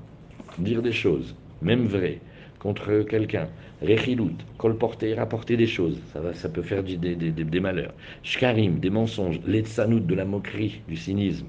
dire 0.58 0.82
des 0.82 0.92
choses, 0.92 1.34
même 1.62 1.86
vraies, 1.86 2.20
contre 2.58 3.02
quelqu'un, 3.08 3.48
rechilut, 3.80 4.36
colporter, 4.58 5.14
rapporter 5.14 5.56
des 5.56 5.66
choses, 5.66 5.98
ça, 6.12 6.20
va, 6.20 6.34
ça 6.34 6.48
peut 6.48 6.62
faire 6.62 6.82
des, 6.82 6.96
des, 6.96 7.14
des, 7.14 7.60
malheurs, 7.60 7.94
shkarim, 8.22 8.80
des 8.80 8.90
mensonges, 8.90 9.40
l'etsanout, 9.46 10.00
de 10.00 10.14
la 10.14 10.24
moquerie, 10.24 10.80
du 10.88 10.96
cynisme, 10.96 11.46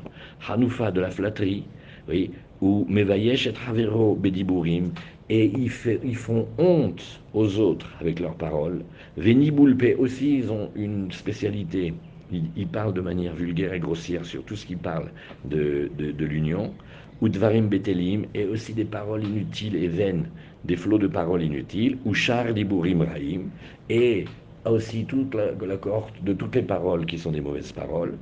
hanoufa, 0.47 0.91
de 0.91 1.01
la 1.01 1.09
flatterie, 1.09 1.65
oui, 2.07 2.31
ou 2.61 2.85
Mevayesh 2.89 3.47
et 3.47 3.53
Travero 3.53 4.15
Bediburim, 4.15 4.91
et 5.29 5.45
ils, 5.45 5.71
ils, 6.03 6.15
font 6.15 6.47
honte 6.57 7.21
aux 7.33 7.59
autres 7.59 7.89
avec 7.99 8.19
leurs 8.19 8.35
paroles. 8.35 8.83
Veniboulpe 9.17 9.95
aussi, 9.99 10.39
ils 10.39 10.51
ont 10.51 10.69
une 10.75 11.11
spécialité, 11.11 11.93
il, 12.31 12.67
parle 12.67 12.93
de 12.93 13.01
manière 13.01 13.33
vulgaire 13.33 13.73
et 13.73 13.79
grossière 13.79 14.25
sur 14.25 14.43
tout 14.43 14.55
ce 14.55 14.65
qui 14.65 14.75
parle 14.75 15.09
de, 15.45 15.89
de, 15.97 16.25
l'union, 16.25 16.73
ou 17.21 17.29
Dvarim 17.29 17.67
Betelim, 17.67 18.25
et 18.33 18.45
aussi 18.45 18.73
des 18.73 18.85
paroles 18.85 19.23
inutiles 19.23 19.75
et 19.75 19.87
vaines, 19.87 20.27
des 20.65 20.75
flots 20.75 20.97
de 20.97 21.07
paroles 21.07 21.43
inutiles, 21.43 21.97
ou 22.05 22.13
Char 22.13 22.53
Diburim 22.53 23.01
Raim, 23.01 23.49
et 23.89 24.25
aussi 24.65 25.05
toute 25.05 25.33
la, 25.35 25.51
la, 25.51 25.77
cohorte 25.77 26.23
de 26.23 26.33
toutes 26.33 26.55
les 26.55 26.63
paroles 26.63 27.05
qui 27.05 27.17
sont 27.17 27.31
des 27.31 27.41
mauvaises 27.41 27.71
paroles. 27.71 28.17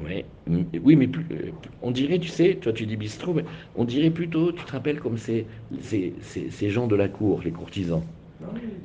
Oui, 0.00 0.24
oui 0.82 0.96
mais 0.96 1.08
plus, 1.08 1.26
euh, 1.32 1.52
on 1.82 1.90
dirait, 1.90 2.18
tu 2.18 2.28
sais, 2.28 2.56
toi 2.56 2.72
tu 2.72 2.86
dis 2.86 2.96
bistrot, 2.96 3.34
mais 3.34 3.44
on 3.74 3.84
dirait 3.84 4.10
plutôt, 4.10 4.52
tu 4.52 4.64
te 4.64 4.72
rappelles 4.72 4.98
comme 5.00 5.18
ces, 5.18 5.46
ces, 5.82 6.14
ces, 6.22 6.70
gens 6.70 6.86
de 6.86 6.96
la 6.96 7.08
cour, 7.08 7.42
les 7.42 7.52
courtisans. 7.52 8.02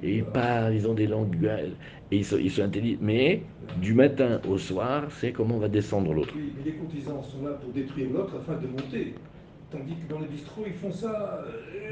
Et 0.04 0.18
ils 0.18 0.26
parlent, 0.26 0.76
ils 0.76 0.88
ont 0.88 0.94
des 0.94 1.08
langues, 1.08 1.50
et 2.12 2.18
ils 2.18 2.26
sont, 2.26 2.38
ils 2.38 2.52
sont 2.52 2.64
intelligents. 2.64 3.00
Mais 3.02 3.44
du 3.82 3.94
matin 3.94 4.42
au 4.48 4.58
soir, 4.58 5.12
c'est 5.12 5.32
comment 5.32 5.56
on 5.56 5.60
va 5.60 5.70
descendre 5.70 6.14
l'autre. 6.14 6.34
Oui, 6.36 6.54
mais 6.58 6.64
les 6.64 6.76
courtisans 6.76 7.24
sont 7.24 7.44
là 7.44 7.54
pour 7.54 7.72
détruire 7.72 8.10
l'autre 8.12 8.36
afin 8.38 8.56
de 8.58 8.68
monter. 8.68 9.16
Tandis 9.72 9.96
que 9.96 10.10
dans 10.10 10.20
les 10.20 10.28
bistrots, 10.28 10.64
ils 10.68 10.74
font 10.74 10.92
ça. 10.92 11.44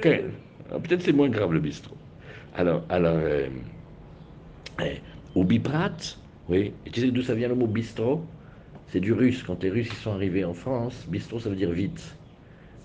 Euh, 0.05 0.29
peut-être 0.79 1.01
c'est 1.01 1.13
moins 1.13 1.29
grave 1.29 1.53
le 1.53 1.59
bistrot. 1.59 1.97
Alors, 2.55 2.83
alors 2.89 3.15
euh, 3.17 3.47
au 5.35 5.43
biprat, 5.43 5.97
oui, 6.47 6.73
et 6.85 6.91
tu 6.91 7.01
sais 7.01 7.11
d'où 7.11 7.21
ça 7.21 7.35
vient 7.35 7.47
le 7.47 7.55
mot 7.55 7.67
bistrot? 7.67 8.21
C'est 8.93 8.99
du 8.99 9.11
russe. 9.11 9.41
Quand 9.41 9.63
les 9.63 9.71
Russes 9.71 9.91
sont 10.03 10.11
arrivés 10.11 10.45
en 10.45 10.53
France, 10.53 11.07
bistrot 11.09 11.39
ça 11.39 11.49
veut 11.49 11.55
dire 11.55 11.71
vite. 11.71 12.15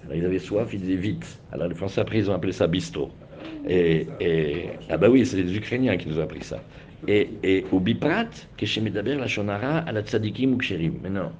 Alors, 0.05 0.17
ils 0.17 0.25
avaient 0.25 0.39
soif, 0.39 0.71
ils 0.73 0.81
disaient 0.81 0.95
vite. 0.95 1.39
Alors 1.53 1.69
les 1.69 1.75
Français 1.75 2.01
après 2.01 2.19
ils 2.19 2.31
ont 2.31 2.35
appelé 2.35 2.53
ça 2.53 2.67
bistrot. 2.67 3.11
Et, 3.69 4.07
ah 4.89 4.97
bah 4.97 5.11
oui, 5.11 5.27
c'est 5.27 5.37
les 5.37 5.55
Ukrainiens 5.55 5.99
qui 5.99 6.09
nous 6.09 6.19
ont 6.19 6.23
appris 6.23 6.43
ça. 6.43 6.61
Et, 7.07 7.67
au 7.71 7.79
biprat, 7.79 8.31
chez 8.63 8.81
Medaber 8.81 9.17
la 9.17 9.27
shonara 9.27 9.79
à 9.81 9.93
la 9.93 10.03
tzadikim 10.03 10.55
ou. 10.55 10.59
Mais 11.03 11.11
non, 11.11 11.31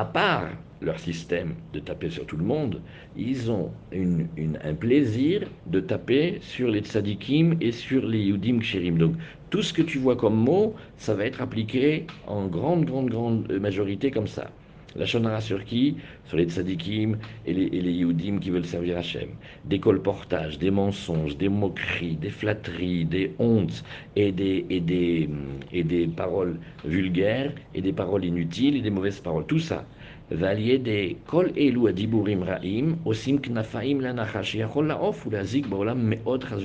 à 0.00 0.04
part 0.06 0.48
leur 0.80 0.98
système 0.98 1.56
de 1.74 1.78
taper 1.78 2.08
sur 2.08 2.24
tout 2.24 2.38
le 2.38 2.44
monde, 2.44 2.80
ils 3.14 3.50
ont 3.50 3.70
un 3.92 4.74
plaisir 4.74 5.46
de 5.66 5.80
taper 5.80 6.38
sur 6.40 6.68
les 6.68 6.80
tzadikim 6.80 7.58
et 7.60 7.70
sur 7.70 8.06
les 8.06 8.20
yudim 8.20 8.60
ksherim. 8.60 8.96
Donc 8.96 9.16
tout 9.50 9.60
ce 9.62 9.74
que 9.74 9.82
tu 9.82 9.98
vois 9.98 10.16
comme 10.16 10.36
mot, 10.36 10.74
ça 10.96 11.14
va 11.14 11.26
être 11.26 11.42
appliqué 11.42 12.06
en 12.26 12.46
grande, 12.46 12.86
grande, 12.86 13.10
grande 13.10 13.52
majorité 13.60 14.10
comme 14.10 14.26
ça. 14.26 14.50
La 14.96 15.06
Shonara 15.06 15.40
sur 15.40 15.64
qui? 15.64 15.96
Sur 16.24 16.36
les 16.36 16.46
tzadikim 16.46 17.16
et 17.46 17.52
les, 17.52 17.66
et 17.66 17.92
Yehudim 17.92 18.40
qui 18.40 18.50
veulent 18.50 18.66
servir 18.66 18.98
Hachem. 18.98 19.28
Des 19.64 19.78
colportages, 19.78 20.58
des 20.58 20.72
mensonges, 20.72 21.36
des 21.36 21.48
moqueries, 21.48 22.16
des 22.16 22.30
flatteries, 22.30 23.04
des 23.04 23.32
hontes 23.38 23.84
et 24.16 24.32
des, 24.32 24.66
et 24.68 24.80
des, 24.80 25.28
et 25.72 25.84
des 25.84 26.08
paroles 26.08 26.58
vulgaires 26.84 27.52
et 27.74 27.82
des 27.82 27.92
paroles 27.92 28.24
inutiles 28.24 28.76
et 28.76 28.80
des 28.80 28.90
mauvaises 28.90 29.20
paroles. 29.20 29.46
Tout 29.46 29.60
ça. 29.60 29.84
des 30.30 31.16
kol 31.26 31.52
elu 31.56 31.88
adiburim 31.88 32.42
ra'im 32.42 32.96
osim 33.04 33.38
knafaim 33.38 34.00
lanachash 34.00 34.54
yachol 34.56 34.88
la'of 34.88 35.24
ou 35.26 35.30
la 35.30 35.44
zik 35.44 35.68
ba'olam 35.68 36.14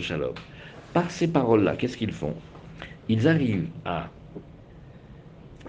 shalom. 0.01 0.34
Par 0.94 1.12
ces 1.12 1.27
paroles-là, 1.27 1.75
qu'est-ce 1.75 1.98
qu'ils 1.98 2.12
font? 2.13 2.34
Ils 3.08 3.27
arrivent 3.27 3.67
à, 3.86 4.10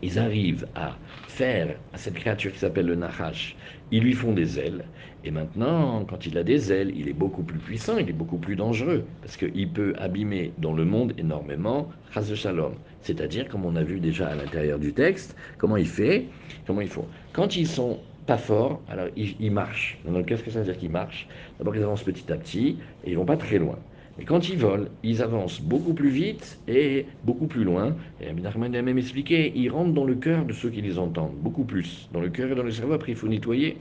ils 0.02 0.18
arrivent 0.18 0.66
à 0.74 0.96
faire 1.28 1.76
à 1.92 1.98
cette 1.98 2.14
créature 2.14 2.52
qui 2.52 2.58
s'appelle 2.58 2.86
le 2.86 2.94
Nahash, 2.94 3.56
ils 3.90 4.02
lui 4.02 4.12
font 4.12 4.32
des 4.32 4.58
ailes. 4.58 4.84
Et 5.24 5.30
maintenant, 5.30 6.04
quand 6.04 6.26
il 6.26 6.38
a 6.38 6.44
des 6.44 6.72
ailes, 6.72 6.92
il 6.94 7.08
est 7.08 7.12
beaucoup 7.12 7.42
plus 7.42 7.58
puissant, 7.58 7.98
il 7.98 8.08
est 8.08 8.12
beaucoup 8.12 8.38
plus 8.38 8.56
dangereux, 8.56 9.04
parce 9.22 9.36
qu'il 9.36 9.68
peut 9.70 9.94
abîmer 9.98 10.52
dans 10.58 10.72
le 10.72 10.84
monde 10.84 11.12
énormément 11.18 11.88
Chaz 12.12 12.34
Shalom. 12.34 12.74
C'est-à-dire, 13.02 13.48
comme 13.48 13.64
on 13.64 13.76
a 13.76 13.82
vu 13.82 14.00
déjà 14.00 14.28
à 14.28 14.34
l'intérieur 14.34 14.78
du 14.78 14.92
texte, 14.92 15.36
comment 15.58 15.76
il 15.76 15.88
fait, 15.88 16.26
comment 16.66 16.80
il 16.80 16.88
faut. 16.88 17.06
Quand 17.32 17.56
ils 17.56 17.66
sont 17.66 17.98
pas 18.26 18.38
forts, 18.38 18.82
alors 18.88 19.08
ils, 19.16 19.50
marchent. 19.50 19.98
Donc 20.04 20.26
qu'est-ce 20.26 20.42
que 20.42 20.50
ça 20.50 20.60
veut 20.60 20.64
dire 20.64 20.78
qu'ils 20.78 20.90
marchent? 20.90 21.28
D'abord, 21.58 21.76
ils 21.76 21.82
avancent 21.82 22.02
petit 22.02 22.30
à 22.32 22.36
petit, 22.36 22.78
et 23.04 23.10
ils 23.10 23.16
vont 23.16 23.24
pas 23.24 23.36
très 23.36 23.58
loin. 23.58 23.78
Et 24.18 24.24
quand 24.24 24.48
ils 24.48 24.56
volent, 24.56 24.86
ils 25.02 25.22
avancent 25.22 25.60
beaucoup 25.60 25.92
plus 25.92 26.08
vite 26.08 26.58
et 26.66 27.04
beaucoup 27.24 27.46
plus 27.46 27.64
loin. 27.64 27.94
Et 28.20 28.28
Abinahman 28.28 28.74
a 28.74 28.80
même 28.80 28.96
expliqué, 28.96 29.52
ils 29.54 29.68
rentrent 29.68 29.92
dans 29.92 30.04
le 30.04 30.14
cœur 30.14 30.46
de 30.46 30.54
ceux 30.54 30.70
qui 30.70 30.80
les 30.80 30.98
entendent, 30.98 31.36
beaucoup 31.36 31.64
plus, 31.64 32.08
dans 32.12 32.20
le 32.20 32.30
cœur 32.30 32.50
et 32.50 32.54
dans 32.54 32.62
le 32.62 32.70
cerveau, 32.70 32.94
après 32.94 33.12
il 33.12 33.18
faut 33.18 33.28
nettoyer. 33.28 33.76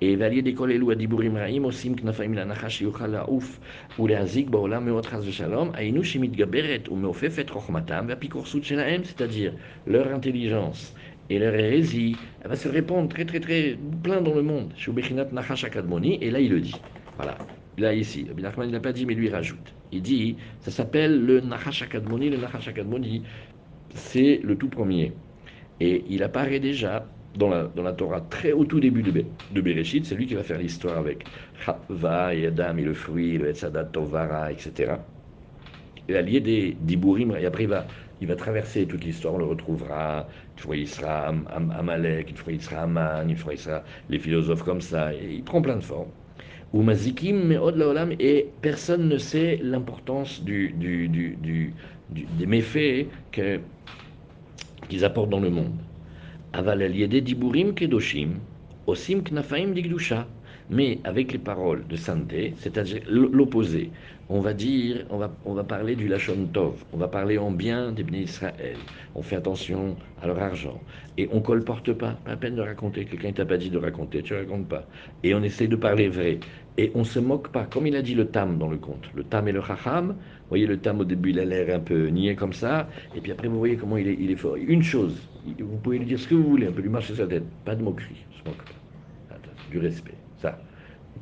Et 0.00 0.14
Valier 0.16 0.42
d'école 0.42 0.72
Elou 0.72 0.90
Adiburim 0.90 1.36
Raim, 1.36 1.64
Osim 1.64 1.94
Knafaim 1.96 2.34
Lanachash 2.34 2.82
Yuchal 2.82 3.12
Laouf, 3.12 3.60
ou 3.98 4.06
Leazik 4.06 4.50
Baolam 4.50 4.84
Meotras 4.84 5.22
de 5.22 5.30
Shalom, 5.30 5.72
Ainu 5.76 6.04
Shemit 6.04 6.28
Gaberet, 6.28 6.82
ou 6.90 6.96
Meofefet 6.96 7.46
Rochmatam, 7.50 8.08
Vapikorsut 8.08 8.62
Shelahem, 8.62 9.02
c'est-à-dire 9.04 9.54
leur 9.86 10.12
intelligence 10.12 10.94
et 11.30 11.38
leur 11.38 11.54
hérésie, 11.54 12.16
elle 12.42 12.50
va 12.50 12.56
se 12.56 12.68
répandre 12.68 13.08
très 13.08 13.24
très 13.24 13.40
très 13.40 13.78
plein 14.02 14.20
dans 14.20 14.34
le 14.34 14.42
monde. 14.42 14.72
Shubechinat 14.76 15.26
Nachash 15.32 15.64
Akadmoni, 15.64 16.18
et 16.20 16.30
là 16.30 16.38
il 16.38 16.50
le 16.50 16.60
dit. 16.60 16.76
Voilà. 17.16 17.38
Là, 17.78 17.92
ici, 17.94 18.26
Nachman, 18.36 18.68
il 18.68 18.72
n'a 18.72 18.80
pas 18.80 18.92
dit, 18.92 19.04
mais 19.06 19.14
lui, 19.14 19.26
il 19.26 19.34
rajoute. 19.34 19.74
Il 19.90 20.02
dit, 20.02 20.36
ça 20.60 20.70
s'appelle 20.70 21.24
le 21.24 21.40
Nachash 21.40 21.82
Akadmoni. 21.82 22.30
Le 22.30 22.36
Nachash 22.36 22.68
Akadmoni, 22.68 23.22
c'est 23.94 24.40
le 24.42 24.56
tout 24.56 24.68
premier. 24.68 25.12
Et 25.80 26.04
il 26.08 26.22
apparaît 26.22 26.60
déjà 26.60 27.06
dans 27.36 27.48
la, 27.48 27.64
dans 27.64 27.82
la 27.82 27.92
Torah, 27.92 28.20
très 28.20 28.52
au 28.52 28.64
tout 28.64 28.80
début 28.80 29.02
de, 29.02 29.24
de 29.52 29.60
Bereshit. 29.60 30.06
C'est 30.06 30.14
lui 30.14 30.26
qui 30.26 30.34
va 30.34 30.44
faire 30.44 30.58
l'histoire 30.58 30.98
avec 30.98 31.24
Chava 31.58 32.34
et 32.34 32.46
Adam 32.46 32.76
et 32.76 32.82
le 32.82 32.94
fruit, 32.94 33.38
le 33.38 33.48
Etzadat 33.48 33.84
Tovara, 33.86 34.52
etc. 34.52 34.94
Et 36.08 36.16
allié 36.16 36.40
des 36.40 36.76
Diburim, 36.80 37.34
et 37.36 37.46
après 37.46 37.64
il 37.64 37.68
va, 37.70 37.86
il 38.20 38.28
va 38.28 38.36
traverser 38.36 38.86
toute 38.86 39.04
l'histoire, 39.04 39.34
on 39.34 39.38
le 39.38 39.46
retrouvera. 39.46 40.28
Une 40.56 40.62
fois 40.62 40.76
il 40.76 40.88
sera 40.88 41.28
Amalek, 41.76 42.34
il 42.48 42.60
sera 42.62 42.82
Aman, 42.82 43.28
il 43.28 43.38
sera 43.38 43.82
les 44.08 44.18
philosophes 44.18 44.62
comme 44.62 44.80
ça. 44.80 45.12
Et 45.14 45.34
il 45.36 45.44
prend 45.44 45.60
plein 45.62 45.76
de 45.76 45.82
formes 45.82 46.10
ou 46.72 46.82
mazikim 46.82 47.50
laolam, 47.52 48.12
et 48.18 48.46
personne 48.62 49.08
ne 49.08 49.18
sait 49.18 49.60
l'importance 49.62 50.42
du, 50.42 50.70
du, 50.70 51.08
du, 51.08 51.72
des 52.10 52.46
méfaits 52.46 53.06
qu'ils 53.32 55.04
apportent 55.04 55.30
dans 55.30 55.40
le 55.40 55.50
monde. 55.50 55.78
Aval 56.52 56.90
diburim 56.92 57.74
kedoshim, 57.74 58.38
osim 58.86 59.22
knafaim 59.22 59.72
digdusha, 59.74 60.26
mais 60.70 60.98
avec 61.04 61.32
les 61.32 61.38
paroles 61.38 61.86
de 61.86 61.96
santé, 61.96 62.54
c'est-à-dire 62.58 63.02
l'opposé. 63.08 63.90
On 64.30 64.40
va 64.40 64.54
dire, 64.54 65.04
on 65.10 65.18
va, 65.18 65.30
on 65.44 65.52
va 65.52 65.64
parler 65.64 65.96
du 65.96 66.08
Lachon 66.08 66.46
Tov, 66.50 66.82
on 66.94 66.96
va 66.96 67.08
parler 67.08 67.36
en 67.36 67.50
bien 67.50 67.92
des 67.92 68.02
bénis 68.02 68.22
Israël, 68.22 68.76
on 69.14 69.20
fait 69.20 69.36
attention 69.36 69.96
à 70.22 70.26
leur 70.26 70.38
argent, 70.38 70.80
et 71.18 71.28
on 71.30 71.42
colporte 71.42 71.92
pas, 71.92 72.12
pas 72.24 72.32
à 72.32 72.36
peine 72.36 72.56
de 72.56 72.62
raconter, 72.62 73.04
quelqu'un 73.04 73.32
t'a 73.32 73.44
pas 73.44 73.58
dit 73.58 73.68
de 73.68 73.76
raconter, 73.76 74.22
tu 74.22 74.32
racontes 74.34 74.66
pas, 74.66 74.86
et 75.22 75.34
on 75.34 75.42
essaie 75.42 75.68
de 75.68 75.76
parler 75.76 76.08
vrai, 76.08 76.40
et 76.78 76.90
on 76.94 77.04
se 77.04 77.18
moque 77.18 77.48
pas, 77.52 77.64
comme 77.66 77.86
il 77.86 77.94
a 77.96 78.00
dit 78.00 78.14
le 78.14 78.24
Tam 78.24 78.56
dans 78.56 78.70
le 78.70 78.78
conte, 78.78 79.10
le 79.14 79.24
Tam 79.24 79.46
et 79.46 79.52
le 79.52 79.60
Chacham, 79.60 80.16
vous 80.16 80.48
voyez 80.48 80.66
le 80.66 80.78
Tam 80.78 81.00
au 81.00 81.04
début 81.04 81.30
il 81.30 81.40
a 81.40 81.44
l'air 81.44 81.76
un 81.76 81.80
peu 81.80 82.06
niais 82.06 82.34
comme 82.34 82.54
ça, 82.54 82.88
et 83.14 83.20
puis 83.20 83.30
après 83.30 83.48
vous 83.48 83.58
voyez 83.58 83.76
comment 83.76 83.98
il 83.98 84.08
est, 84.08 84.16
il 84.18 84.30
est 84.30 84.36
fort. 84.36 84.56
Une 84.56 84.82
chose, 84.82 85.28
vous 85.44 85.78
pouvez 85.82 85.98
lui 85.98 86.06
dire 86.06 86.18
ce 86.18 86.28
que 86.28 86.34
vous 86.34 86.48
voulez, 86.48 86.66
un 86.68 86.72
peu 86.72 86.80
lui 86.80 86.88
marcher 86.88 87.14
sa 87.14 87.26
tête, 87.26 87.44
pas 87.66 87.76
de 87.76 87.82
moquerie, 87.82 88.24
se 88.30 88.42
moque 88.48 88.64
pas, 88.64 89.36
du 89.70 89.78
respect. 89.78 90.23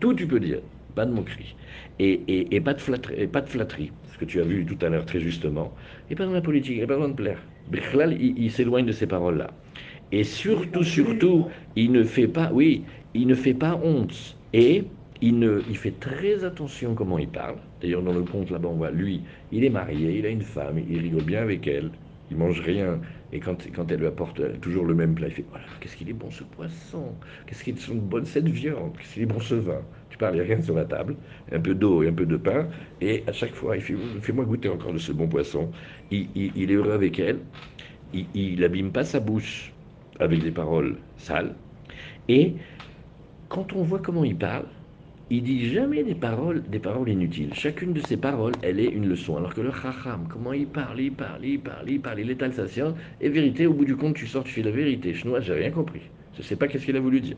Tout 0.00 0.14
tu 0.14 0.26
peux 0.26 0.40
dire, 0.40 0.60
pas 0.94 1.06
de 1.06 1.12
moquerie. 1.12 1.54
Et, 1.98 2.60
pas, 2.60 2.74
de 2.74 2.80
flatterie, 2.80 3.26
pas 3.26 3.40
de 3.40 3.48
flatterie, 3.48 3.92
ce 4.12 4.18
que 4.18 4.24
tu 4.24 4.40
as 4.40 4.44
vu 4.44 4.64
tout 4.64 4.84
à 4.84 4.88
l'heure 4.88 5.06
très 5.06 5.20
justement. 5.20 5.72
Et 6.10 6.14
pas 6.14 6.26
dans 6.26 6.32
la 6.32 6.40
politique, 6.40 6.76
il 6.76 6.82
a 6.82 6.86
pas 6.86 6.94
besoin 6.94 7.10
de 7.10 7.14
plaire. 7.14 7.38
Bichlal, 7.70 8.20
il, 8.20 8.50
s'éloigne 8.50 8.86
de 8.86 8.92
ces 8.92 9.06
paroles-là. 9.06 9.50
Et 10.10 10.24
surtout, 10.24 10.82
surtout, 10.82 11.46
il 11.76 11.92
ne 11.92 12.04
fait 12.04 12.28
pas, 12.28 12.50
oui, 12.52 12.84
il 13.14 13.26
ne 13.26 13.34
fait 13.34 13.54
pas 13.54 13.80
honte. 13.82 14.36
Et 14.52 14.84
il, 15.20 15.38
ne, 15.38 15.62
il 15.68 15.76
fait 15.76 15.98
très 16.00 16.44
attention 16.44 16.94
comment 16.94 17.18
il 17.18 17.28
parle. 17.28 17.56
D'ailleurs, 17.80 18.02
dans 18.02 18.12
le 18.12 18.22
conte 18.22 18.50
là-bas, 18.50 18.68
on 18.68 18.76
voit, 18.76 18.90
lui, 18.90 19.22
il 19.52 19.64
est 19.64 19.70
marié, 19.70 20.18
il 20.18 20.26
a 20.26 20.28
une 20.28 20.42
femme, 20.42 20.80
il 20.90 20.98
rigole 20.98 21.22
bien 21.22 21.42
avec 21.42 21.66
elle, 21.66 21.90
il 22.30 22.36
mange 22.36 22.60
rien. 22.60 23.00
Et 23.32 23.40
quand, 23.40 23.56
elle 23.90 23.98
lui 23.98 24.06
apporte 24.06 24.60
toujours 24.60 24.84
le 24.84 24.94
même 24.94 25.14
plat, 25.14 25.28
il 25.28 25.32
fait 25.32 25.44
Voilà, 25.48 25.64
qu'est-ce 25.80 25.96
qu'il 25.96 26.10
est 26.10 26.14
bon 26.14 26.30
ce 26.30 26.44
poisson 26.44 27.14
Qu'est-ce 27.46 27.64
qu'il 27.64 27.74
est 27.74 27.94
bonne 27.94 28.26
cette 28.26 28.48
viande 28.48 28.92
Qu'est-ce 28.98 29.14
qu'il 29.14 29.22
est 29.22 29.26
bon 29.26 29.40
ce 29.40 29.54
vin 29.54 29.80
Tu 30.10 30.18
parles, 30.18 30.34
il 30.34 30.42
n'y 30.42 30.50
a 30.50 30.54
rien 30.54 30.62
sur 30.62 30.74
la 30.74 30.84
table, 30.84 31.16
un 31.50 31.60
peu 31.60 31.74
d'eau 31.74 32.02
et 32.02 32.08
un 32.08 32.12
peu 32.12 32.26
de 32.26 32.36
pain. 32.36 32.68
Et 33.00 33.24
à 33.26 33.32
chaque 33.32 33.54
fois, 33.54 33.76
il 33.76 33.82
fait 33.82 33.96
Fais-moi 34.20 34.44
goûter 34.44 34.68
encore 34.68 34.92
de 34.92 34.98
ce 34.98 35.12
bon 35.12 35.28
poisson. 35.28 35.70
Il, 36.10 36.28
il, 36.34 36.70
est 36.70 36.74
heureux 36.74 36.92
avec 36.92 37.18
elle. 37.18 37.38
Il 38.12 38.60
n'abîme 38.60 38.92
pas 38.92 39.04
sa 39.04 39.18
bouche 39.18 39.72
avec 40.20 40.42
des 40.42 40.50
paroles 40.50 40.98
sales. 41.16 41.54
Et 42.28 42.54
quand 43.48 43.72
on 43.72 43.82
voit 43.82 44.00
comment 44.00 44.24
il 44.24 44.36
parle, 44.36 44.66
il 45.30 45.42
dit 45.42 45.70
jamais 45.70 46.02
des 46.02 46.14
paroles, 46.14 46.62
des 46.62 46.78
paroles 46.78 47.08
inutiles. 47.08 47.54
Chacune 47.54 47.92
de 47.92 48.00
ces 48.00 48.16
paroles, 48.16 48.52
elle 48.62 48.80
est 48.80 48.88
une 48.88 49.08
leçon. 49.08 49.36
Alors 49.36 49.54
que 49.54 49.60
le 49.60 49.70
chacham, 49.70 50.26
comment 50.28 50.52
il 50.52 50.66
parle, 50.66 51.00
il 51.00 51.12
parle, 51.12 51.44
il 51.44 51.60
parle, 51.60 51.90
il 51.90 52.00
parle, 52.00 52.20
il 52.20 52.30
est 52.30 52.42
alsacien, 52.42 52.94
et 53.20 53.28
vérité, 53.28 53.66
au 53.66 53.72
bout 53.72 53.84
du 53.84 53.96
compte, 53.96 54.14
tu 54.14 54.26
sors, 54.26 54.44
tu 54.44 54.52
fais 54.52 54.62
la 54.62 54.70
vérité. 54.70 55.14
Chinois, 55.14 55.40
j'ai 55.40 55.54
rien 55.54 55.70
compris. 55.70 56.02
Je 56.34 56.38
ne 56.38 56.42
sais 56.44 56.56
pas 56.56 56.68
qu'est-ce 56.68 56.84
qu'il 56.84 56.96
a 56.96 57.00
voulu 57.00 57.20
dire. 57.20 57.36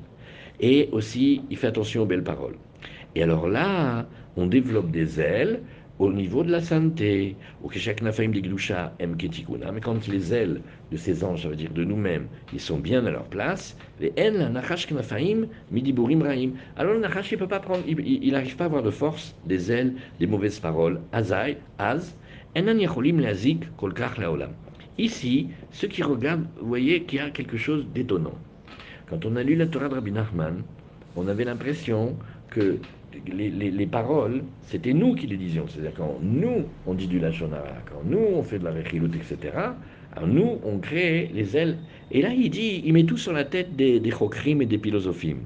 Et 0.61 0.89
aussi, 0.93 1.43
il 1.51 1.57
fait 1.57 1.67
attention 1.67 2.03
aux 2.03 2.07
belles 2.07 2.25
paroles. 2.25 2.57
Et 3.15 3.23
alors 3.23 3.49
là, 3.49 4.07
on 4.37 4.47
développe 4.47 4.91
des 4.91 5.21
ailes 5.21 5.61
au 6.05 6.13
niveau 6.13 6.43
de 6.43 6.51
la 6.51 6.61
aime 8.99 9.17
Ketikuna, 9.17 9.73
mais 9.73 9.81
quand 9.81 10.07
les 10.07 10.35
ailes 10.35 10.61
de 10.93 10.97
ces 10.97 11.25
anges, 11.25 11.43
ça 11.43 11.49
veut 11.49 11.57
dire 11.57 11.73
de 11.73 11.83
nous-mêmes, 11.83 12.27
ils 12.53 12.61
sont 12.61 12.79
bien 12.79 13.07
à 13.07 13.11
leur 13.11 13.25
place, 13.25 13.77
les 14.01 14.13
nachash 14.31 14.87
knafaim 14.87 15.47
midiburim 15.71 16.23
raim. 16.23 16.51
Alors 16.77 16.93
le 16.93 17.01
nachash, 17.01 17.33
il 17.33 17.39
peut 17.39 17.49
pas 17.49 17.61
prendre, 17.61 17.85
il 17.89 18.33
n'arrive 18.33 18.57
pas 18.57 18.65
à 18.65 18.67
avoir 18.67 18.83
de 18.83 18.91
force 18.91 19.35
des 19.47 19.73
ailes, 19.73 19.95
des 20.21 20.27
mauvaises 20.27 20.61
paroles. 20.61 21.01
Azai, 21.13 21.57
az, 21.79 22.15
enan 22.55 22.79
yacholim 22.79 23.21
lazik 23.21 23.65
kolkach 23.79 24.19
laolam. 24.19 24.51
Ici, 24.99 25.49
ceux 25.73 25.89
qui 25.89 26.03
regardent, 26.03 26.47
vous 26.61 26.69
voyez 26.69 27.05
qu'il 27.05 27.19
y 27.19 27.23
a 27.23 27.31
quelque 27.31 27.57
chose 27.57 27.87
d'étonnant. 27.95 28.39
Quand 29.09 29.25
on 29.25 29.37
a 29.37 29.43
lu 29.43 29.57
la 29.57 29.67
Torah 29.67 29.89
de 29.89 29.95
Rabbi 29.95 30.13
Nachman, 30.13 30.63
on 31.17 31.29
avait 31.29 31.45
l'impression 31.45 32.17
que 32.55 32.79
les, 33.27 33.87
paroles, 33.87 34.43
c'était 34.63 34.93
nous 34.93 35.15
qui 35.15 35.27
les 35.27 35.37
disions. 35.37 35.67
C'est-à-dire 35.69 35.95
quand 35.97 36.19
nous, 36.23 36.65
on 36.87 36.95
dit 36.95 37.07
du 37.07 37.19
Lachonara, 37.19 37.75
quand 37.87 38.03
nous, 38.05 38.19
on 38.19 38.43
fait 38.43 38.59
de 38.59 38.65
la 38.65 38.73
Rechilut, 38.73 39.11
etc., 39.15 39.57
alors 40.17 40.29
nous, 40.29 40.59
on 40.65 40.79
crée 40.79 41.31
les 41.35 41.57
ailes. 41.57 41.79
Et 42.13 42.23
là, 42.23 42.31
il 42.33 42.49
dit, 42.51 42.83
il 42.85 42.93
met 42.93 43.05
tout 43.05 43.17
sur 43.17 43.33
la 43.33 43.45
tête 43.45 43.75
des, 43.75 43.99
des 43.99 44.11
chokrim 44.11 44.63
et 44.63 44.67
des 44.67 44.79
philosophimes. 44.79 45.43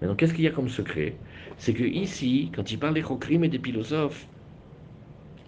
Maintenant, 0.00 0.14
qu'est-ce 0.14 0.34
qu'il 0.34 0.44
y 0.44 0.48
a 0.48 0.50
comme 0.50 0.68
secret? 0.68 1.14
C'est 1.56 1.72
que 1.72 1.84
ici, 1.84 2.50
quand 2.54 2.70
il 2.70 2.78
parle 2.78 2.94
des 2.94 3.02
chokrim 3.02 3.44
et 3.44 3.48
des 3.48 3.58
philosophes, 3.58 4.26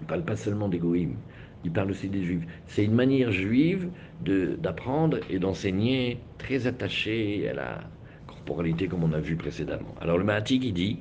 il 0.00 0.04
ne 0.04 0.08
parle 0.08 0.24
pas 0.24 0.36
seulement 0.36 0.68
des 0.68 0.78
goïms, 0.78 1.16
il 1.64 1.70
parle 1.70 1.90
aussi 1.90 2.08
des 2.08 2.22
juifs. 2.22 2.44
C'est 2.66 2.84
une 2.84 2.94
manière 2.94 3.30
juive 3.30 3.88
d'apprendre 4.24 5.18
et 5.30 5.38
d'enseigner 5.38 6.18
très 6.38 6.66
attachée 6.66 7.48
à 7.48 7.54
la, 7.54 7.80
corporalité 8.42 8.88
comme 8.88 9.04
on 9.04 9.12
a 9.12 9.20
vu 9.20 9.36
précédemment. 9.36 9.94
Alors 10.00 10.18
le 10.18 10.24
Mahatik 10.24 10.64
il 10.64 10.74
dit 10.74 10.98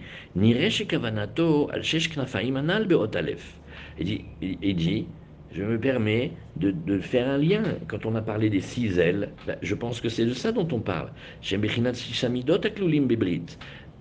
kavanato 0.88 1.70
al 1.72 1.82
anal 2.58 2.88
Il 4.00 4.06
dit, 4.06 4.26
il 4.42 4.76
dit 4.76 5.08
je 5.54 5.64
me 5.64 5.78
permets 5.78 6.32
de, 6.56 6.72
de, 6.72 7.00
faire 7.00 7.28
un 7.28 7.38
lien. 7.38 7.64
Quand 7.88 8.06
on 8.06 8.16
a 8.16 8.22
parlé 8.22 8.50
des 8.50 8.62
six 8.62 9.00
ailes, 9.00 9.34
ben, 9.46 9.58
je 9.62 9.76
pense 9.76 10.00
que 10.00 10.08
c'est 10.08 10.26
de 10.26 10.34
ça 10.34 10.54
dont 10.54 10.68
on 10.72 10.80
parle. 10.80 11.12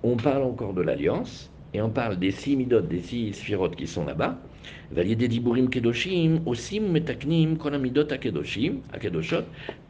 On 0.03 0.17
parle 0.17 0.43
encore 0.45 0.75
de 0.75 0.83
l'alliance, 0.83 1.50
et 1.73 1.81
on 1.81 1.91
parle 1.91 2.19
des 2.19 2.31
six 2.31 2.57
midot, 2.57 2.81
des 2.81 3.01
six 3.01 3.33
sphirotes 3.33 3.77
qui 3.77 3.87
sont 3.87 4.05
là-bas. 4.05 4.39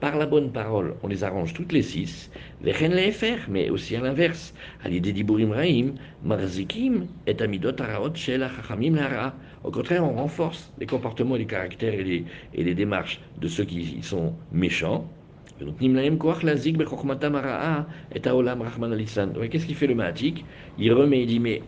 par 0.00 0.16
la 0.16 0.26
bonne 0.26 0.52
parole, 0.52 0.94
on 1.02 1.08
les 1.08 1.24
arrange 1.24 1.54
toutes 1.54 1.72
les 1.72 1.82
six. 1.82 2.30
Mais 2.62 3.70
aussi 3.70 3.96
à 3.96 4.00
l'inverse. 4.00 4.54
Au 9.62 9.70
contraire, 9.70 10.04
on 10.04 10.14
renforce 10.14 10.72
les 10.78 10.86
comportements 10.86 11.36
les 11.36 11.46
caractères 11.46 11.94
et 11.94 12.04
les, 12.04 12.24
et 12.54 12.64
les 12.64 12.74
démarches 12.74 13.20
de 13.40 13.48
ceux 13.48 13.64
qui 13.64 14.02
sont 14.02 14.34
méchants, 14.52 15.06
Qu'est-ce 19.50 19.66
qu'il 19.66 19.74
fait 19.74 19.86
le 19.86 19.94
Mahatik 19.94 20.44
Il 20.78 20.92
remet, 20.92 21.22
il 21.22 21.26
dit, 21.26 21.40
mais 21.40 21.62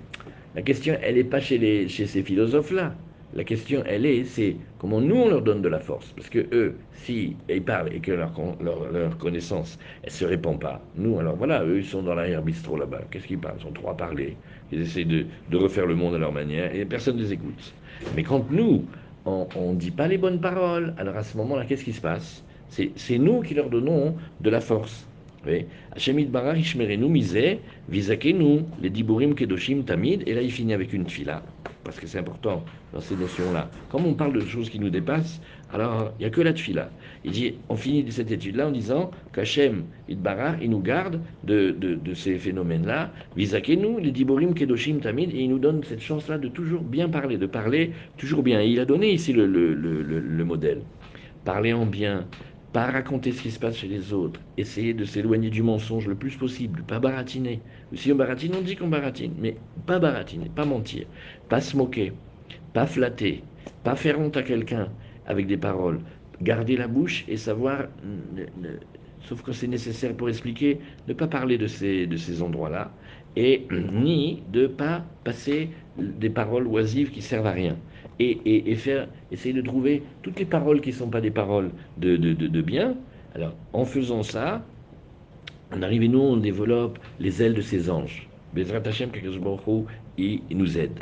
la 0.55 0.63
question, 0.63 0.97
elle 1.03 1.17
n'est 1.17 1.25
pas 1.25 1.41
chez, 1.41 1.59
les, 1.59 1.89
chez 1.89 2.07
ces 2.07 2.23
philosophes-là. 2.23 2.95
La 3.35 3.45
question, 3.45 3.83
elle 3.87 4.05
est, 4.05 4.25
c'est 4.25 4.57
comment 4.79 5.01
nous, 5.01 5.17
on 5.17 5.29
leur 5.31 5.41
donne 5.41 5.63
de 5.63 5.69
la 5.69 5.79
force. 5.79 6.13
Parce 6.13 6.29
que 6.29 6.47
eux, 6.53 6.77
si 6.93 7.35
ils 7.49 7.63
parlent 7.63 7.91
et 7.95 8.01
que 8.01 8.13
leur, 8.13 8.33
leur, 8.61 9.17
connaissance, 9.17 9.79
elle 10.03 10.11
ne 10.11 10.15
se 10.15 10.25
répand 10.27 10.61
pas, 10.61 10.83
nous, 10.97 11.19
alors 11.19 11.37
voilà, 11.37 11.65
eux, 11.65 11.79
ils 11.79 11.85
sont 11.85 12.03
dans 12.03 12.15
l'arrière-bistrot 12.15 12.77
là-bas. 12.77 13.01
Qu'est-ce 13.11 13.27
qu'ils 13.27 13.39
parlent? 13.39 13.57
Ils 13.59 13.63
sont 13.63 13.73
trop 13.73 13.89
à 13.89 13.97
parler. 13.97 14.37
Ils 14.71 14.83
essaient 14.83 15.05
de, 15.05 15.25
de, 15.51 15.57
refaire 15.57 15.87
le 15.87 15.95
monde 15.95 16.15
à 16.15 16.19
leur 16.19 16.33
manière 16.33 16.75
et 16.75 16.85
personne 16.85 17.17
ne 17.17 17.23
les 17.23 17.33
écoute. 17.33 17.73
Mais 18.15 18.23
quand 18.23 18.51
nous, 18.51 18.85
on 19.25 19.47
ne 19.73 19.77
dit 19.77 19.91
pas 19.91 20.09
les 20.09 20.19
bonnes 20.19 20.41
paroles, 20.41 20.95
alors 20.99 21.17
à 21.17 21.23
ce 21.23 21.37
moment-là, 21.39 21.65
qu'est-ce 21.65 21.85
qui 21.85 21.95
se 21.95 22.03
passe? 22.03 22.45
C'est 22.97 23.19
nous 23.19 23.43
qui 23.43 23.55
leur 23.55 23.69
donnons 23.71 24.17
de 24.41 24.51
la 24.51 24.61
force. 24.61 25.07
Hachemid 25.95 26.31
Barar 26.31 26.57
Ishmerenu 26.57 27.09
Misé, 27.09 27.59
Vizakenu, 27.89 28.61
les 28.81 28.91
Diburim 28.91 29.35
Kedoshim 29.35 29.83
Tamid, 29.83 30.23
et 30.27 30.35
là 30.35 30.43
il 30.43 30.53
finit 30.53 30.73
avec 30.73 30.93
une 30.93 31.09
fila, 31.09 31.43
parce 31.83 31.99
que 31.99 32.07
c'est 32.07 32.19
important 32.19 32.65
dans 32.93 33.01
ces 33.01 33.17
notions-là. 33.17 33.69
Comme 33.91 34.07
on 34.07 34.15
parle 34.15 34.35
de 34.35 34.41
choses 34.41 34.71
qui 34.71 34.79
nous 34.79 34.91
dépassent, 34.91 35.41
alors 35.73 36.13
il 36.19 36.23
n'y 36.23 36.27
a 36.27 36.31
que 36.31 36.41
la 36.41 36.53
tfila. 36.53 36.91
Il 37.25 37.33
dit, 37.33 37.55
on 37.69 37.77
finit 37.77 38.11
cette 38.13 38.31
étude-là 38.31 38.69
en 38.69 38.71
disant 38.71 39.11
qu'Hachem 39.33 39.85
Idbarar, 40.09 40.63
il 40.63 40.71
nous 40.71 40.81
garde 40.81 41.21
de, 41.45 41.71
de, 41.73 42.15
ces 42.15 42.39
phénomènes-là, 42.39 43.11
Vizakenu, 43.37 44.01
les 44.01 44.13
Diburim 44.13 44.55
Kedoshim 44.55 44.99
Tamid, 45.01 45.35
et 45.35 45.41
il 45.41 45.51
nous 45.51 45.59
donne 45.59 45.83
cette 45.83 46.03
chance-là 46.03 46.39
de 46.39 46.49
toujours 46.49 46.83
bien 46.83 47.09
parler, 47.09 47.37
de 47.37 47.47
parler 47.47 47.91
toujours 48.17 48.43
bien. 48.45 48.61
Et 48.61 48.69
il 48.69 48.79
a 48.81 48.85
donné 48.85 49.13
ici 49.13 49.33
le, 49.33 49.47
le, 49.47 49.75
le 49.75 50.45
modèle. 50.45 50.83
Parler 51.45 51.73
en 51.73 51.87
bien, 51.87 52.27
pas 52.73 52.87
raconter 52.91 53.33
ce 53.33 53.43
qui 53.43 53.51
se 53.51 53.59
passe 53.59 53.77
chez 53.77 53.89
les 53.89 54.13
autres, 54.13 54.41
essayer 54.57 54.95
de 54.95 55.05
s'éloigner 55.05 55.51
du 55.51 55.63
mensonge 55.63 56.09
le 56.09 56.15
plus 56.15 56.37
possible, 56.37 56.83
pas 56.85 57.01
baratiner. 57.01 57.61
Si 57.95 58.11
on 58.13 58.17
baratine, 58.17 58.55
on 58.55 58.63
dit 58.63 58.77
qu'on 58.77 58.89
baratine, 58.89 59.35
mais 59.39 59.57
pas 59.87 59.99
baratiner, 59.99 60.49
pas 60.49 60.65
mentir, 60.65 61.07
pas 61.49 61.61
se 61.61 61.77
moquer, 61.77 62.13
pas 62.73 62.87
flatter, 62.87 63.45
pas 63.83 63.97
faire 63.97 64.19
honte 64.19 64.37
à 64.39 64.43
quelqu'un 64.43 64.89
avec 65.27 65.47
des 65.47 65.59
paroles, 65.59 66.01
garder 66.41 66.77
la 66.77 66.89
bouche 66.89 67.25
et 67.29 67.37
savoir, 67.37 67.89
sauf 69.21 69.43
que 69.43 69.53
c'est 69.53 69.67
nécessaire 69.69 70.17
pour 70.17 70.31
expliquer, 70.31 70.81
ne 71.09 71.13
pas 71.13 71.29
parler 71.29 71.59
de 71.59 71.67
ces, 71.67 72.07
de 72.07 72.17
ces 72.17 72.41
endroits-là, 72.43 72.97
et 73.37 73.67
ni 73.71 74.43
de 74.49 74.67
pas 74.67 75.05
passer 75.25 75.71
des 75.97 76.31
paroles 76.31 76.67
oisives 76.67 77.11
qui 77.11 77.23
servent 77.23 77.47
à 77.47 77.53
rien 77.53 77.79
et, 78.19 78.75
faire, 78.77 79.09
essayer 79.31 79.55
de 79.55 79.63
trouver 79.63 80.03
toutes 80.23 80.39
les 80.39 80.45
paroles 80.45 80.81
qui 80.81 80.91
ne 80.91 80.95
sont 80.95 81.09
pas 81.09 81.21
des 81.21 81.31
paroles 81.31 81.71
de, 81.99 82.17
de, 82.17 82.63
bien. 82.63 82.97
Alors, 83.35 83.55
en 83.73 83.85
faisant 83.85 84.23
ça, 84.23 84.63
on 85.75 85.83
arrive 85.83 86.03
et 86.03 86.09
nous, 86.09 86.21
on 86.21 86.37
développe 86.37 86.99
les 87.19 87.43
ailes 87.43 87.55
de 87.55 87.63
ces 87.63 87.91
anges. 87.91 88.29
Bezrat 88.55 88.83
Hashem, 88.85 89.11
il 90.19 90.41
nous 90.51 90.79
aide. 90.79 90.99